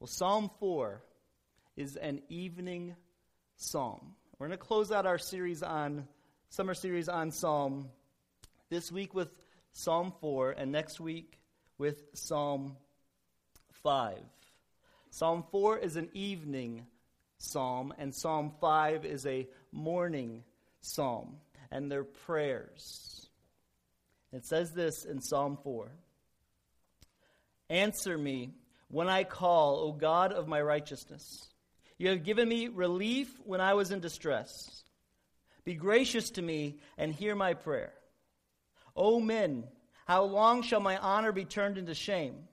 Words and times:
Well, 0.00 0.06
Psalm 0.06 0.50
4 0.60 1.02
is 1.76 1.96
an 1.96 2.22
evening 2.30 2.96
psalm. 3.56 4.14
We're 4.38 4.46
going 4.46 4.58
to 4.58 4.64
close 4.64 4.90
out 4.90 5.04
our 5.04 5.18
series 5.18 5.62
on 5.62 6.08
summer 6.48 6.72
series 6.72 7.10
on 7.10 7.30
Psalm 7.30 7.90
this 8.70 8.90
week 8.90 9.12
with 9.12 9.28
Psalm 9.72 10.14
4 10.22 10.52
and 10.52 10.72
next 10.72 11.00
week 11.00 11.38
with 11.76 12.02
Psalm 12.14 12.78
5. 13.84 14.16
Psalm 15.10 15.44
4 15.52 15.76
is 15.80 15.96
an 15.96 16.08
evening 16.14 16.86
psalm 17.36 17.92
and 17.98 18.14
Psalm 18.14 18.54
5 18.58 19.04
is 19.04 19.26
a 19.26 19.46
morning 19.70 20.44
psalm 20.80 21.36
and 21.70 21.92
they're 21.92 22.04
prayers. 22.04 23.28
It 24.32 24.46
says 24.46 24.72
this 24.72 25.04
in 25.04 25.20
Psalm 25.20 25.58
4 25.62 25.90
Answer 27.68 28.16
me 28.16 28.54
when 28.90 29.08
I 29.08 29.24
call, 29.24 29.76
O 29.80 29.92
God 29.92 30.32
of 30.32 30.48
my 30.48 30.60
righteousness. 30.60 31.46
You 31.98 32.08
have 32.08 32.24
given 32.24 32.48
me 32.48 32.68
relief 32.68 33.28
when 33.44 33.60
I 33.60 33.74
was 33.74 33.90
in 33.90 34.00
distress. 34.00 34.84
Be 35.64 35.74
gracious 35.74 36.30
to 36.30 36.42
me 36.42 36.78
and 36.98 37.12
hear 37.12 37.34
my 37.34 37.54
prayer. 37.54 37.92
O 38.96 39.20
men, 39.20 39.64
how 40.06 40.24
long 40.24 40.62
shall 40.62 40.80
my 40.80 40.96
honor 40.96 41.30
be 41.30 41.44
turned 41.44 41.78
into 41.78 41.94
shame? 41.94 42.48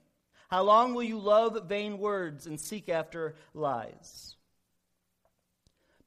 How 0.48 0.62
long 0.62 0.94
will 0.94 1.02
you 1.02 1.18
love 1.18 1.68
vain 1.68 1.98
words 1.98 2.46
and 2.46 2.60
seek 2.60 2.88
after 2.88 3.34
lies? 3.52 4.36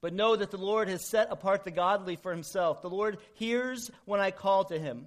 But 0.00 0.14
know 0.14 0.34
that 0.34 0.50
the 0.50 0.56
Lord 0.56 0.88
has 0.88 1.04
set 1.04 1.28
apart 1.30 1.64
the 1.64 1.70
godly 1.70 2.16
for 2.16 2.32
himself. 2.32 2.82
The 2.82 2.90
Lord 2.90 3.18
hears 3.34 3.90
when 4.04 4.18
I 4.18 4.32
call 4.32 4.64
to 4.64 4.78
him. 4.78 5.06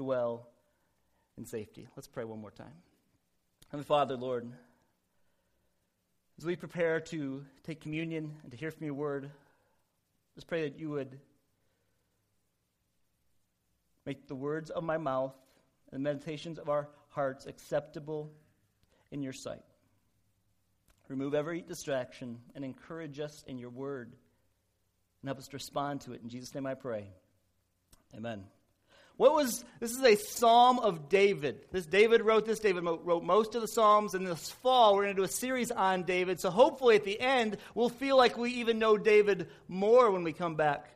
dwell 0.00 0.48
in 1.36 1.44
safety. 1.44 1.86
Let's 1.94 2.08
pray 2.08 2.24
one 2.24 2.40
more 2.40 2.50
time. 2.50 2.72
Heavenly 3.68 3.84
Father, 3.84 4.16
Lord, 4.16 4.50
as 6.38 6.46
we 6.46 6.56
prepare 6.56 7.00
to 7.00 7.44
take 7.64 7.82
communion 7.82 8.32
and 8.42 8.50
to 8.50 8.56
hear 8.56 8.70
from 8.70 8.86
your 8.86 8.94
word, 8.94 9.30
just 10.36 10.46
pray 10.46 10.62
that 10.62 10.78
you 10.78 10.88
would 10.88 11.20
make 14.06 14.26
the 14.26 14.34
words 14.34 14.70
of 14.70 14.82
my 14.82 14.96
mouth 14.96 15.34
and 15.92 16.00
the 16.00 16.10
meditations 16.10 16.58
of 16.58 16.70
our 16.70 16.88
hearts 17.10 17.44
acceptable 17.44 18.32
in 19.10 19.22
your 19.22 19.34
sight. 19.34 19.60
Remove 21.08 21.34
every 21.34 21.60
distraction 21.60 22.38
and 22.54 22.64
encourage 22.64 23.20
us 23.20 23.44
in 23.46 23.58
your 23.58 23.68
word 23.68 24.14
and 25.20 25.28
help 25.28 25.36
us 25.36 25.48
to 25.48 25.56
respond 25.58 26.00
to 26.00 26.14
it. 26.14 26.22
In 26.22 26.30
Jesus' 26.30 26.54
name 26.54 26.66
I 26.66 26.74
pray. 26.74 27.08
Amen. 28.16 28.44
What 29.20 29.34
was 29.34 29.66
this 29.80 29.90
is 29.90 30.02
a 30.02 30.16
psalm 30.16 30.78
of 30.78 31.10
David. 31.10 31.66
This 31.70 31.84
David 31.84 32.22
wrote 32.22 32.46
this. 32.46 32.58
David 32.58 32.84
wrote 32.84 33.22
most 33.22 33.54
of 33.54 33.60
the 33.60 33.68
psalms. 33.68 34.14
And 34.14 34.26
this 34.26 34.48
fall, 34.48 34.94
we're 34.94 35.02
going 35.02 35.14
to 35.14 35.20
do 35.20 35.26
a 35.26 35.28
series 35.28 35.70
on 35.70 36.04
David. 36.04 36.40
So 36.40 36.48
hopefully, 36.48 36.96
at 36.96 37.04
the 37.04 37.20
end, 37.20 37.58
we'll 37.74 37.90
feel 37.90 38.16
like 38.16 38.38
we 38.38 38.52
even 38.52 38.78
know 38.78 38.96
David 38.96 39.50
more 39.68 40.10
when 40.10 40.24
we 40.24 40.32
come 40.32 40.54
back 40.54 40.88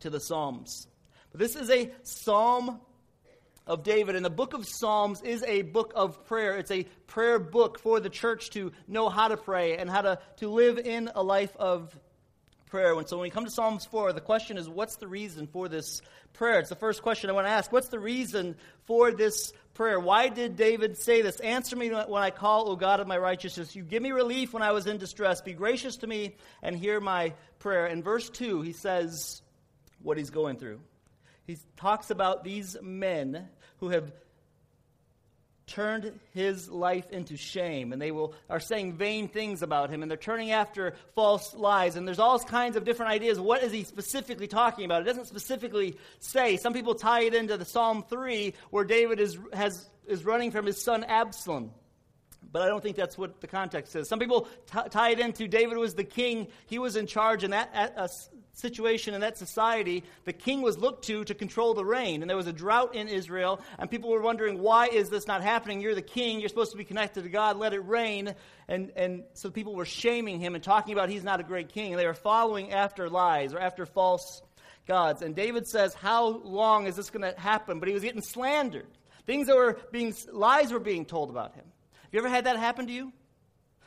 to 0.00 0.08
the 0.08 0.18
psalms. 0.18 0.86
But 1.30 1.40
this 1.40 1.54
is 1.54 1.68
a 1.68 1.90
psalm 2.04 2.80
of 3.66 3.82
David, 3.82 4.16
and 4.16 4.24
the 4.24 4.30
book 4.30 4.54
of 4.54 4.66
Psalms 4.66 5.20
is 5.20 5.42
a 5.42 5.60
book 5.60 5.92
of 5.94 6.24
prayer. 6.24 6.56
It's 6.56 6.70
a 6.70 6.84
prayer 7.06 7.38
book 7.38 7.78
for 7.78 8.00
the 8.00 8.08
church 8.08 8.48
to 8.52 8.72
know 8.88 9.10
how 9.10 9.28
to 9.28 9.36
pray 9.36 9.76
and 9.76 9.90
how 9.90 10.00
to, 10.00 10.18
to 10.38 10.48
live 10.48 10.78
in 10.78 11.10
a 11.14 11.22
life 11.22 11.54
of 11.56 11.94
prayer. 12.72 12.94
And 12.94 13.06
so 13.06 13.18
when 13.18 13.24
we 13.24 13.30
come 13.30 13.44
to 13.44 13.50
Psalms 13.50 13.84
4, 13.84 14.14
the 14.14 14.22
question 14.22 14.56
is 14.56 14.66
what's 14.66 14.96
the 14.96 15.06
reason 15.06 15.46
for 15.46 15.68
this 15.68 16.00
prayer? 16.32 16.58
It's 16.58 16.70
the 16.70 16.74
first 16.74 17.02
question 17.02 17.28
I 17.28 17.34
want 17.34 17.46
to 17.46 17.50
ask. 17.50 17.70
What's 17.70 17.88
the 17.88 17.98
reason 17.98 18.56
for 18.86 19.12
this 19.12 19.52
prayer? 19.74 20.00
Why 20.00 20.30
did 20.30 20.56
David 20.56 20.96
say 20.96 21.20
this? 21.20 21.38
Answer 21.40 21.76
me 21.76 21.90
when 21.90 22.22
I 22.22 22.30
call, 22.30 22.70
O 22.70 22.76
God 22.76 22.98
of 22.98 23.06
my 23.06 23.18
righteousness. 23.18 23.76
You 23.76 23.82
give 23.82 24.02
me 24.02 24.10
relief 24.10 24.54
when 24.54 24.62
I 24.62 24.72
was 24.72 24.86
in 24.86 24.96
distress. 24.96 25.42
Be 25.42 25.52
gracious 25.52 25.96
to 25.96 26.06
me 26.06 26.34
and 26.62 26.74
hear 26.74 26.98
my 26.98 27.34
prayer. 27.58 27.88
In 27.88 28.02
verse 28.02 28.30
2, 28.30 28.62
he 28.62 28.72
says 28.72 29.42
what 30.02 30.16
he's 30.16 30.30
going 30.30 30.56
through. 30.56 30.80
He 31.46 31.58
talks 31.76 32.08
about 32.08 32.42
these 32.42 32.78
men 32.80 33.50
who 33.80 33.90
have 33.90 34.10
turned 35.66 36.18
his 36.32 36.68
life 36.68 37.10
into 37.10 37.36
shame 37.36 37.92
and 37.92 38.02
they 38.02 38.10
will 38.10 38.34
are 38.50 38.60
saying 38.60 38.94
vain 38.94 39.28
things 39.28 39.62
about 39.62 39.90
him 39.90 40.02
and 40.02 40.10
they're 40.10 40.18
turning 40.18 40.50
after 40.50 40.94
false 41.14 41.54
lies 41.54 41.96
and 41.96 42.06
there's 42.06 42.18
all 42.18 42.38
kinds 42.38 42.76
of 42.76 42.84
different 42.84 43.12
ideas. 43.12 43.38
What 43.38 43.62
is 43.62 43.72
he 43.72 43.84
specifically 43.84 44.46
talking 44.46 44.84
about? 44.84 45.02
It 45.02 45.04
doesn't 45.04 45.26
specifically 45.26 45.96
say. 46.18 46.56
Some 46.56 46.72
people 46.72 46.94
tie 46.94 47.22
it 47.22 47.34
into 47.34 47.56
the 47.56 47.64
psalm 47.64 48.04
3 48.08 48.54
where 48.70 48.84
david 48.84 49.20
is 49.20 49.38
has 49.52 49.88
is 50.06 50.24
running 50.24 50.50
from 50.50 50.66
his 50.66 50.82
son 50.82 51.04
absalom. 51.04 51.70
But 52.50 52.62
I 52.62 52.66
don't 52.66 52.82
think 52.82 52.96
that's 52.96 53.16
what 53.16 53.40
the 53.40 53.46
context 53.46 53.92
says. 53.92 54.08
Some 54.08 54.18
people 54.18 54.48
t- 54.70 54.88
tie 54.90 55.10
it 55.10 55.20
into 55.20 55.48
David 55.48 55.78
was 55.78 55.94
the 55.94 56.04
king, 56.04 56.48
he 56.66 56.78
was 56.78 56.96
in 56.96 57.06
charge, 57.06 57.44
and 57.44 57.52
that 57.54 57.94
uh, 57.96 58.08
situation 58.54 59.14
in 59.14 59.22
that 59.22 59.38
society, 59.38 60.04
the 60.24 60.32
king 60.32 60.60
was 60.60 60.78
looked 60.78 61.06
to 61.06 61.24
to 61.24 61.34
control 61.34 61.74
the 61.74 61.84
rain. 61.84 62.22
And 62.22 62.28
there 62.28 62.36
was 62.36 62.46
a 62.46 62.52
drought 62.52 62.94
in 62.94 63.08
Israel, 63.08 63.60
and 63.78 63.90
people 63.90 64.10
were 64.10 64.20
wondering, 64.20 64.58
why 64.58 64.88
is 64.88 65.08
this 65.08 65.26
not 65.26 65.42
happening? 65.42 65.80
You're 65.80 65.94
the 65.94 66.02
king, 66.02 66.40
you're 66.40 66.48
supposed 66.48 66.72
to 66.72 66.76
be 66.76 66.84
connected 66.84 67.24
to 67.24 67.30
God, 67.30 67.56
let 67.56 67.72
it 67.72 67.80
rain. 67.80 68.34
And, 68.68 68.92
and 68.94 69.24
so 69.34 69.50
people 69.50 69.74
were 69.74 69.86
shaming 69.86 70.38
him 70.38 70.54
and 70.54 70.62
talking 70.62 70.92
about 70.92 71.08
he's 71.08 71.24
not 71.24 71.40
a 71.40 71.44
great 71.44 71.70
king. 71.70 71.92
And 71.92 72.00
they 72.00 72.06
were 72.06 72.14
following 72.14 72.72
after 72.72 73.08
lies 73.08 73.54
or 73.54 73.58
after 73.58 73.86
false 73.86 74.42
gods. 74.86 75.22
And 75.22 75.34
David 75.34 75.66
says, 75.66 75.94
How 75.94 76.26
long 76.26 76.86
is 76.86 76.96
this 76.96 77.10
going 77.10 77.22
to 77.22 77.38
happen? 77.40 77.78
But 77.78 77.88
he 77.88 77.94
was 77.94 78.02
getting 78.02 78.22
slandered. 78.22 78.86
Things 79.26 79.46
that 79.46 79.56
were 79.56 79.78
being, 79.92 80.14
lies 80.32 80.72
were 80.72 80.80
being 80.80 81.04
told 81.04 81.30
about 81.30 81.54
him. 81.54 81.64
Have 82.02 82.12
you 82.12 82.18
ever 82.18 82.28
had 82.28 82.44
that 82.44 82.58
happen 82.58 82.86
to 82.86 82.92
you? 82.92 83.12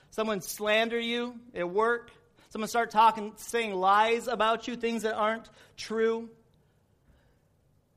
Someone 0.10 0.42
slander 0.42 1.00
you 1.00 1.36
at 1.54 1.70
work? 1.70 2.10
Someone 2.56 2.70
start 2.70 2.90
talking, 2.90 3.34
saying 3.36 3.74
lies 3.74 4.30
about 4.30 4.66
you, 4.66 4.78
things 4.78 5.02
that 5.02 5.14
aren't 5.14 5.50
true. 5.76 6.30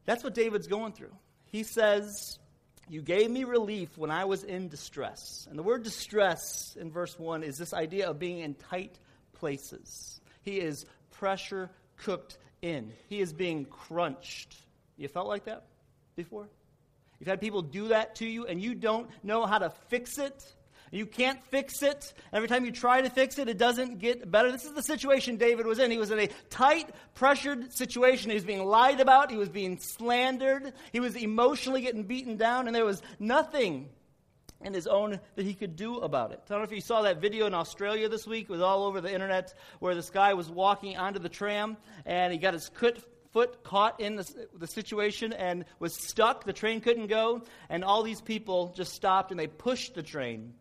That's 0.05 0.25
what 0.25 0.35
David's 0.35 0.67
going 0.67 0.95
through. 0.95 1.15
He 1.45 1.63
says, 1.63 2.41
You 2.89 3.01
gave 3.01 3.31
me 3.31 3.45
relief 3.45 3.97
when 3.97 4.11
I 4.11 4.25
was 4.25 4.43
in 4.43 4.67
distress. 4.67 5.47
And 5.49 5.57
the 5.57 5.63
word 5.63 5.85
distress 5.85 6.77
in 6.77 6.91
verse 6.91 7.17
1 7.17 7.45
is 7.45 7.57
this 7.57 7.73
idea 7.73 8.11
of 8.11 8.19
being 8.19 8.41
in 8.41 8.55
tight 8.55 8.99
places. 9.33 10.21
He 10.43 10.59
is 10.59 10.87
pressure 11.13 11.71
cooked 11.97 12.37
in, 12.61 12.93
he 13.09 13.21
is 13.21 13.33
being 13.33 13.65
crunched. 13.65 14.57
You 14.97 15.07
felt 15.07 15.29
like 15.29 15.45
that 15.45 15.67
before? 16.17 16.49
You've 17.21 17.29
had 17.29 17.41
people 17.41 17.63
do 17.63 17.87
that 17.89 18.17
to 18.17 18.27
you 18.27 18.47
and 18.47 18.61
you 18.61 18.75
don't 18.75 19.09
know 19.23 19.47
how 19.47 19.59
to 19.59 19.71
fix 19.71 20.19
it? 20.19 20.53
You 20.91 21.07
can't 21.07 21.43
fix 21.45 21.83
it. 21.83 22.13
Every 22.33 22.49
time 22.49 22.65
you 22.65 22.73
try 22.73 23.03
to 23.03 23.11
fix 23.11 23.39
it, 23.39 23.49
it 23.49 23.59
doesn't 23.59 23.99
get 23.99 24.31
better. 24.31 24.51
This 24.51 24.65
is 24.65 24.73
the 24.73 24.83
situation 24.83 25.37
David 25.37 25.67
was 25.67 25.79
in. 25.79 25.91
He 25.91 25.99
was 25.99 26.11
in 26.11 26.19
a 26.19 26.29
tight, 26.51 26.91
pressured 27.15 27.73
situation. 27.73 28.31
He 28.31 28.35
was 28.35 28.45
being 28.45 28.65
lied 28.65 29.01
about, 29.01 29.31
he 29.31 29.37
was 29.37 29.49
being 29.49 29.79
slandered, 29.79 30.73
he 30.93 31.01
was 31.01 31.17
emotionally 31.17 31.83
getting 31.83 32.05
beaten 32.05 32.37
down, 32.37 32.67
and 32.67 32.75
there 32.75 32.85
was 32.85 33.03
nothing 33.19 33.89
in 34.61 34.75
his 34.75 34.87
own 34.87 35.21
that 35.37 35.45
he 35.45 35.55
could 35.55 35.77
do 35.77 35.99
about 35.99 36.33
it. 36.33 36.41
I 36.45 36.49
don't 36.49 36.59
know 36.59 36.65
if 36.65 36.73
you 36.73 36.81
saw 36.81 37.03
that 37.03 37.21
video 37.21 37.47
in 37.47 37.55
Australia 37.55 38.09
this 38.09 38.27
week. 38.27 38.45
It 38.45 38.51
was 38.51 38.61
all 38.61 38.85
over 38.85 39.01
the 39.01 39.13
internet 39.13 39.55
where 39.79 39.95
this 39.95 40.11
guy 40.11 40.35
was 40.35 40.51
walking 40.51 40.97
onto 40.97 41.21
the 41.21 41.29
tram 41.29 41.77
and 42.05 42.33
he 42.33 42.39
got 42.39 42.55
his 42.55 42.69
foot 42.69 43.63
caught 43.63 44.01
in 44.01 44.17
the, 44.17 44.49
the, 44.59 44.67
situation 44.67 45.33
and 45.33 45.65
was 45.79 45.95
stuck. 45.95 46.45
The 46.45 46.53
train 46.53 46.81
couldn't 46.81 47.07
go. 47.07 47.43
And 47.69 47.85
all 47.85 48.03
these 48.03 48.21
people 48.21 48.73
just 48.77 48.95
stopped 48.95 49.31
and 49.31 49.39
they 49.39 49.47
pushed 49.47 49.95
the 49.95 50.03
train 50.03 50.55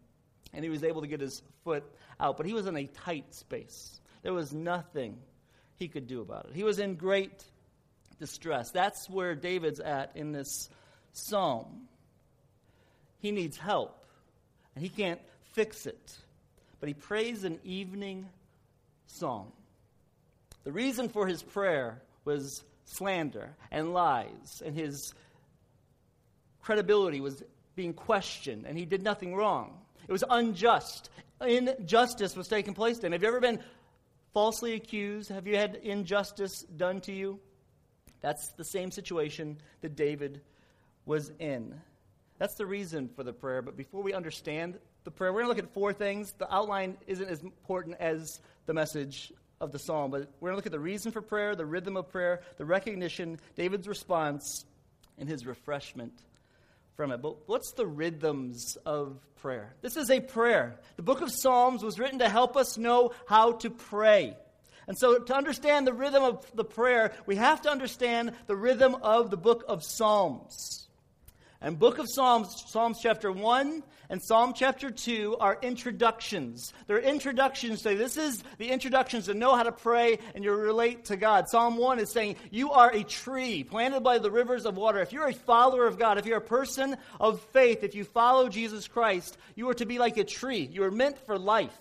and 0.53 0.63
he 0.63 0.69
was 0.69 0.83
able 0.83 1.01
to 1.01 1.07
get 1.07 1.21
his 1.21 1.41
foot 1.63 1.83
out. 2.19 2.37
But 2.37 2.45
he 2.45 2.53
was 2.53 2.67
in 2.67 2.75
a 2.75 2.85
tight 2.85 3.33
space. 3.33 3.99
There 4.23 4.33
was 4.33 4.53
nothing 4.53 5.17
he 5.77 5.87
could 5.87 6.07
do 6.07 6.21
about 6.21 6.47
it. 6.49 6.55
He 6.55 6.63
was 6.63 6.79
in 6.79 6.95
great 6.95 7.43
distress. 8.19 8.71
That's 8.71 9.09
where 9.09 9.35
David's 9.35 9.79
at 9.79 10.11
in 10.15 10.31
this 10.31 10.69
psalm. 11.13 11.87
He 13.19 13.31
needs 13.31 13.57
help, 13.57 14.05
and 14.75 14.83
he 14.83 14.89
can't 14.89 15.21
fix 15.53 15.85
it. 15.85 16.17
But 16.79 16.87
he 16.87 16.93
prays 16.93 17.43
an 17.43 17.59
evening 17.63 18.29
psalm. 19.07 19.51
The 20.63 20.71
reason 20.71 21.09
for 21.09 21.27
his 21.27 21.41
prayer 21.41 22.01
was 22.25 22.63
slander 22.85 23.55
and 23.71 23.93
lies, 23.93 24.61
and 24.65 24.75
his 24.75 25.13
credibility 26.61 27.21
was 27.21 27.43
being 27.75 27.93
questioned, 27.93 28.65
and 28.65 28.77
he 28.77 28.85
did 28.85 29.03
nothing 29.03 29.35
wrong. 29.35 29.79
It 30.07 30.11
was 30.11 30.23
unjust. 30.29 31.09
Injustice 31.45 32.35
was 32.35 32.47
taking 32.47 32.73
place 32.73 32.99
then. 32.99 33.11
Have 33.11 33.21
you 33.21 33.27
ever 33.27 33.39
been 33.39 33.59
falsely 34.33 34.73
accused? 34.73 35.29
Have 35.29 35.47
you 35.47 35.57
had 35.57 35.75
injustice 35.75 36.61
done 36.75 37.01
to 37.01 37.11
you? 37.11 37.39
That's 38.21 38.49
the 38.53 38.63
same 38.63 38.91
situation 38.91 39.57
that 39.81 39.95
David 39.95 40.41
was 41.05 41.31
in. 41.39 41.79
That's 42.39 42.55
the 42.55 42.65
reason 42.65 43.09
for 43.09 43.23
the 43.23 43.33
prayer. 43.33 43.61
But 43.61 43.77
before 43.77 44.01
we 44.01 44.13
understand 44.13 44.79
the 45.03 45.11
prayer, 45.11 45.31
we're 45.31 45.43
going 45.43 45.55
to 45.55 45.61
look 45.61 45.69
at 45.69 45.73
four 45.73 45.93
things. 45.93 46.33
The 46.37 46.53
outline 46.53 46.97
isn't 47.07 47.27
as 47.27 47.41
important 47.41 47.97
as 47.99 48.39
the 48.65 48.73
message 48.73 49.31
of 49.59 49.71
the 49.71 49.79
psalm, 49.79 50.11
but 50.11 50.29
we're 50.39 50.49
going 50.49 50.53
to 50.53 50.57
look 50.57 50.65
at 50.65 50.71
the 50.71 50.79
reason 50.79 51.11
for 51.11 51.21
prayer, 51.21 51.55
the 51.55 51.65
rhythm 51.65 51.97
of 51.97 52.09
prayer, 52.09 52.41
the 52.57 52.65
recognition, 52.65 53.39
David's 53.55 53.87
response, 53.87 54.65
and 55.17 55.27
his 55.27 55.45
refreshment 55.45 56.13
from 56.97 57.11
it. 57.11 57.21
But 57.21 57.47
what's 57.47 57.71
the 57.73 57.85
rhythms 57.85 58.75
of 58.83 59.19
prayer? 59.35 59.75
This 59.81 59.95
is 59.95 60.09
a 60.09 60.19
prayer. 60.19 60.79
The 60.95 61.03
book 61.03 61.21
of 61.21 61.31
Psalms 61.31 61.83
was 61.83 61.99
written 61.99 62.19
to 62.19 62.27
help 62.27 62.57
us 62.57 62.75
know 62.75 63.11
how 63.27 63.53
to 63.53 63.69
pray. 63.69 64.35
And 64.87 64.97
so, 64.97 65.19
to 65.19 65.35
understand 65.35 65.85
the 65.85 65.93
rhythm 65.93 66.23
of 66.23 66.49
the 66.55 66.63
prayer, 66.63 67.13
we 67.25 67.35
have 67.35 67.61
to 67.61 67.69
understand 67.69 68.31
the 68.47 68.55
rhythm 68.55 68.95
of 68.95 69.29
the 69.29 69.37
book 69.37 69.63
of 69.67 69.83
Psalms. 69.83 70.86
And 71.59 71.79
book 71.79 71.97
of 71.97 72.05
Psalms, 72.07 72.65
Psalms 72.67 72.99
chapter 73.01 73.31
1 73.31 73.81
and 74.09 74.21
Psalm 74.23 74.53
chapter 74.55 74.91
2 74.91 75.37
are 75.39 75.57
introductions. 75.63 76.71
They're 76.85 76.99
introductions 76.99 77.81
to 77.81 77.95
this 77.95 78.15
is 78.15 78.43
the 78.59 78.69
introductions 78.69 79.25
to 79.25 79.33
know 79.33 79.55
how 79.55 79.63
to 79.63 79.71
pray 79.71 80.19
and 80.35 80.43
you 80.43 80.53
relate 80.53 81.05
to 81.05 81.17
God. 81.17 81.45
Psalm 81.49 81.77
1 81.77 81.97
is 81.97 82.13
saying, 82.13 82.35
You 82.51 82.71
are 82.71 82.93
a 82.93 83.03
tree 83.03 83.63
planted 83.63 84.01
by 84.01 84.19
the 84.19 84.29
rivers 84.29 84.67
of 84.67 84.77
water. 84.77 84.99
If 84.99 85.11
you're 85.11 85.27
a 85.27 85.33
follower 85.33 85.87
of 85.87 85.97
God, 85.97 86.19
if 86.19 86.27
you're 86.27 86.37
a 86.37 86.41
person 86.41 86.95
of 87.19 87.41
faith, 87.41 87.83
if 87.83 87.95
you 87.95 88.03
follow 88.03 88.49
Jesus 88.49 88.87
Christ, 88.87 89.35
you 89.55 89.67
are 89.67 89.75
to 89.75 89.85
be 89.87 89.97
like 89.97 90.17
a 90.17 90.23
tree. 90.23 90.69
You 90.71 90.83
are 90.83 90.91
meant 90.91 91.17
for 91.25 91.39
life. 91.39 91.75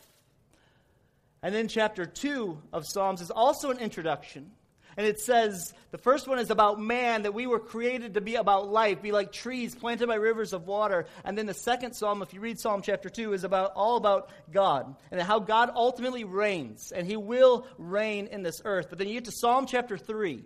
And 1.42 1.54
then 1.54 1.68
chapter 1.68 2.06
2 2.06 2.62
of 2.72 2.86
Psalms 2.86 3.20
is 3.20 3.30
also 3.30 3.70
an 3.70 3.78
introduction. 3.78 4.52
And 4.96 5.06
it 5.06 5.20
says, 5.20 5.74
the 5.90 5.98
first 5.98 6.26
one 6.26 6.38
is 6.38 6.50
about 6.50 6.80
man, 6.80 7.22
that 7.22 7.34
we 7.34 7.46
were 7.46 7.58
created 7.58 8.14
to 8.14 8.22
be 8.22 8.36
about 8.36 8.70
life, 8.70 9.02
be 9.02 9.12
like 9.12 9.30
trees 9.30 9.74
planted 9.74 10.06
by 10.06 10.14
rivers 10.14 10.54
of 10.54 10.66
water. 10.66 11.06
And 11.24 11.36
then 11.36 11.44
the 11.44 11.54
second 11.54 11.92
psalm, 11.92 12.22
if 12.22 12.32
you 12.32 12.40
read 12.40 12.58
Psalm 12.58 12.80
chapter 12.80 13.10
2, 13.10 13.34
is 13.34 13.44
about 13.44 13.72
all 13.76 13.96
about 13.96 14.30
God 14.50 14.96
and 15.10 15.20
how 15.20 15.38
God 15.38 15.70
ultimately 15.74 16.24
reigns, 16.24 16.92
and 16.92 17.06
he 17.06 17.16
will 17.16 17.66
reign 17.76 18.28
in 18.28 18.42
this 18.42 18.62
earth. 18.64 18.86
But 18.88 18.98
then 18.98 19.08
you 19.08 19.14
get 19.14 19.26
to 19.26 19.32
Psalm 19.32 19.66
chapter 19.66 19.98
3. 19.98 20.42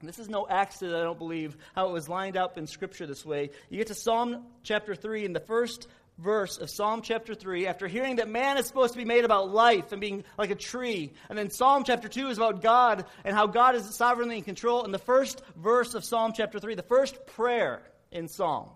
And 0.00 0.08
this 0.08 0.18
is 0.18 0.28
no 0.28 0.44
accident, 0.48 0.96
I 0.96 1.04
don't 1.04 1.18
believe, 1.18 1.56
how 1.76 1.88
it 1.88 1.92
was 1.92 2.08
lined 2.08 2.36
up 2.36 2.58
in 2.58 2.66
Scripture 2.66 3.06
this 3.06 3.24
way. 3.24 3.50
You 3.70 3.78
get 3.78 3.86
to 3.86 3.94
Psalm 3.94 4.44
chapter 4.64 4.96
3, 4.96 5.24
and 5.24 5.36
the 5.36 5.40
first 5.40 5.86
verse 6.18 6.58
of 6.58 6.70
Psalm 6.70 7.02
chapter 7.02 7.34
3, 7.34 7.66
after 7.66 7.88
hearing 7.88 8.16
that 8.16 8.28
man 8.28 8.58
is 8.58 8.66
supposed 8.66 8.92
to 8.92 8.98
be 8.98 9.04
made 9.04 9.24
about 9.24 9.50
life 9.50 9.92
and 9.92 10.00
being 10.00 10.24
like 10.38 10.50
a 10.50 10.54
tree, 10.54 11.12
and 11.28 11.38
then 11.38 11.50
Psalm 11.50 11.84
chapter 11.84 12.08
2 12.08 12.28
is 12.28 12.38
about 12.38 12.62
God 12.62 13.04
and 13.24 13.34
how 13.34 13.46
God 13.46 13.74
is 13.74 13.94
sovereignly 13.94 14.38
in 14.38 14.44
control, 14.44 14.84
and 14.84 14.92
the 14.92 14.98
first 14.98 15.42
verse 15.56 15.94
of 15.94 16.04
Psalm 16.04 16.32
chapter 16.34 16.58
3, 16.58 16.74
the 16.74 16.82
first 16.82 17.26
prayer 17.26 17.82
in 18.10 18.28
Psalm, 18.28 18.68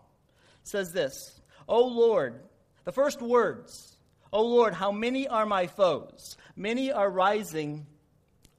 says 0.62 0.93
this 0.93 1.41
O 1.69 1.87
Lord, 1.87 2.41
the 2.85 2.93
first 2.93 3.21
words, 3.21 3.97
O 4.33 4.43
Lord, 4.43 4.75
how 4.75 4.93
many 4.93 5.29
are 5.29 5.47
my 5.47 5.67
foes? 5.67 6.37
Many 6.56 6.93
are 6.93 7.09
rising 7.09 7.87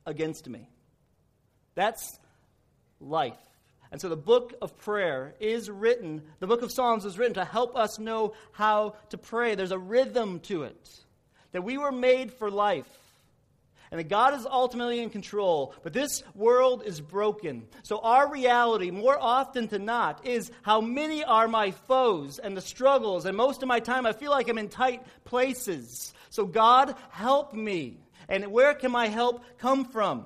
against 0.06 0.48
me. 0.48 0.70
That's 1.76 2.18
life. 3.00 3.38
And 3.92 4.02
so 4.02 4.10
the 4.10 4.18
book 4.18 4.54
of 4.62 4.78
prayer 4.78 5.36
is 5.40 5.70
written, 5.70 6.24
the 6.40 6.48
book 6.48 6.62
of 6.62 6.72
Psalms 6.72 7.06
is 7.06 7.18
written 7.18 7.36
to 7.36 7.46
help 7.46 7.76
us 7.78 8.00
know 8.00 8.34
how 8.52 8.96
to 9.10 9.18
pray. 9.18 9.56
There's 9.56 9.72
a 9.72 9.80
rhythm 9.80 10.40
to 10.42 10.64
it, 10.64 10.90
that 11.54 11.64
we 11.64 11.78
were 11.78 11.92
made 11.92 12.34
for 12.34 12.52
life. 12.52 12.88
And 13.90 14.00
that 14.02 14.10
God 14.10 14.34
is 14.34 14.46
ultimately 14.46 15.00
in 15.00 15.10
control, 15.10 15.74
but 15.82 15.94
this 15.94 16.22
world 16.36 16.84
is 16.86 17.00
broken. 17.00 17.68
So, 17.84 18.00
our 18.00 18.30
reality, 18.30 18.92
more 18.92 19.18
often 19.18 19.68
than 19.68 19.86
not, 19.86 20.26
is 20.28 20.52
how 20.62 20.82
many 20.82 21.24
are 21.24 21.48
my 21.48 21.72
foes 21.72 22.38
and 22.38 22.58
the 22.58 22.62
struggles. 22.62 23.26
And 23.26 23.38
most 23.38 23.64
of 23.64 23.70
my 23.70 23.80
time, 23.80 24.06
I 24.06 24.12
feel 24.12 24.32
like 24.32 24.50
I'm 24.50 24.58
in 24.58 24.68
tight 24.68 25.04
places. 25.24 26.14
So, 26.30 26.46
God, 26.46 26.96
help 27.12 27.54
me. 27.54 28.02
And 28.28 28.48
where 28.52 28.74
can 28.74 28.92
my 28.92 29.08
help 29.08 29.46
come 29.58 29.86
from? 29.86 30.26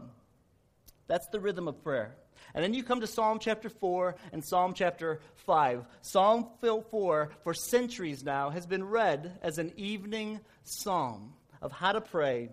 That's 1.05 1.27
the 1.27 1.39
rhythm 1.39 1.67
of 1.67 1.83
prayer. 1.83 2.15
And 2.53 2.63
then 2.63 2.73
you 2.73 2.83
come 2.83 3.01
to 3.01 3.07
Psalm 3.07 3.39
chapter 3.39 3.69
4 3.69 4.15
and 4.31 4.43
Psalm 4.43 4.73
chapter 4.73 5.21
5. 5.45 5.85
Psalm 6.01 6.47
4, 6.59 7.29
for 7.43 7.53
centuries 7.53 8.23
now, 8.23 8.49
has 8.49 8.65
been 8.65 8.83
read 8.83 9.39
as 9.41 9.57
an 9.57 9.71
evening 9.77 10.39
psalm 10.63 11.33
of 11.61 11.71
how 11.71 11.91
to 11.91 12.01
pray, 12.01 12.49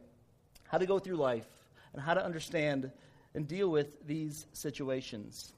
how 0.69 0.79
to 0.79 0.87
go 0.87 0.99
through 0.99 1.17
life, 1.17 1.49
and 1.93 2.03
how 2.03 2.15
to 2.15 2.25
understand 2.25 2.91
and 3.35 3.49
deal 3.49 3.69
with 3.69 4.07
these 4.07 4.47
situations. 4.53 5.53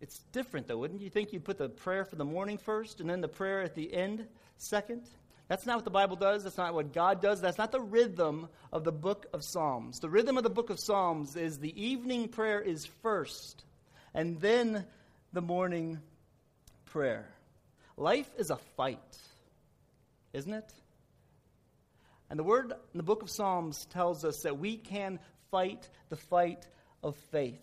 It's 0.00 0.20
different, 0.32 0.68
though. 0.68 0.78
Wouldn't 0.78 1.00
you 1.00 1.10
think 1.10 1.32
you'd 1.32 1.44
put 1.44 1.58
the 1.58 1.68
prayer 1.68 2.04
for 2.04 2.16
the 2.16 2.24
morning 2.24 2.56
first 2.56 3.00
and 3.00 3.10
then 3.10 3.20
the 3.20 3.28
prayer 3.28 3.62
at 3.62 3.74
the 3.74 3.92
end 3.92 4.26
second? 4.56 5.02
That's 5.48 5.64
not 5.64 5.76
what 5.76 5.84
the 5.84 5.90
Bible 5.90 6.16
does. 6.16 6.44
That's 6.44 6.58
not 6.58 6.74
what 6.74 6.92
God 6.92 7.22
does. 7.22 7.40
That's 7.40 7.56
not 7.56 7.72
the 7.72 7.80
rhythm 7.80 8.48
of 8.70 8.84
the 8.84 8.92
book 8.92 9.26
of 9.32 9.42
Psalms. 9.42 9.98
The 9.98 10.10
rhythm 10.10 10.36
of 10.36 10.44
the 10.44 10.50
book 10.50 10.68
of 10.68 10.78
Psalms 10.78 11.36
is 11.36 11.58
the 11.58 11.82
evening 11.82 12.28
prayer 12.28 12.60
is 12.60 12.84
first, 13.02 13.64
and 14.14 14.38
then 14.40 14.84
the 15.32 15.40
morning 15.40 16.00
prayer. 16.86 17.26
Life 17.96 18.30
is 18.38 18.50
a 18.50 18.58
fight, 18.76 19.18
isn't 20.34 20.52
it? 20.52 20.70
And 22.30 22.38
the 22.38 22.44
word 22.44 22.72
in 22.72 22.98
the 22.98 23.02
book 23.02 23.22
of 23.22 23.30
Psalms 23.30 23.86
tells 23.86 24.26
us 24.26 24.42
that 24.42 24.58
we 24.58 24.76
can 24.76 25.18
fight 25.50 25.88
the 26.10 26.16
fight 26.16 26.66
of 27.02 27.16
faith. 27.30 27.62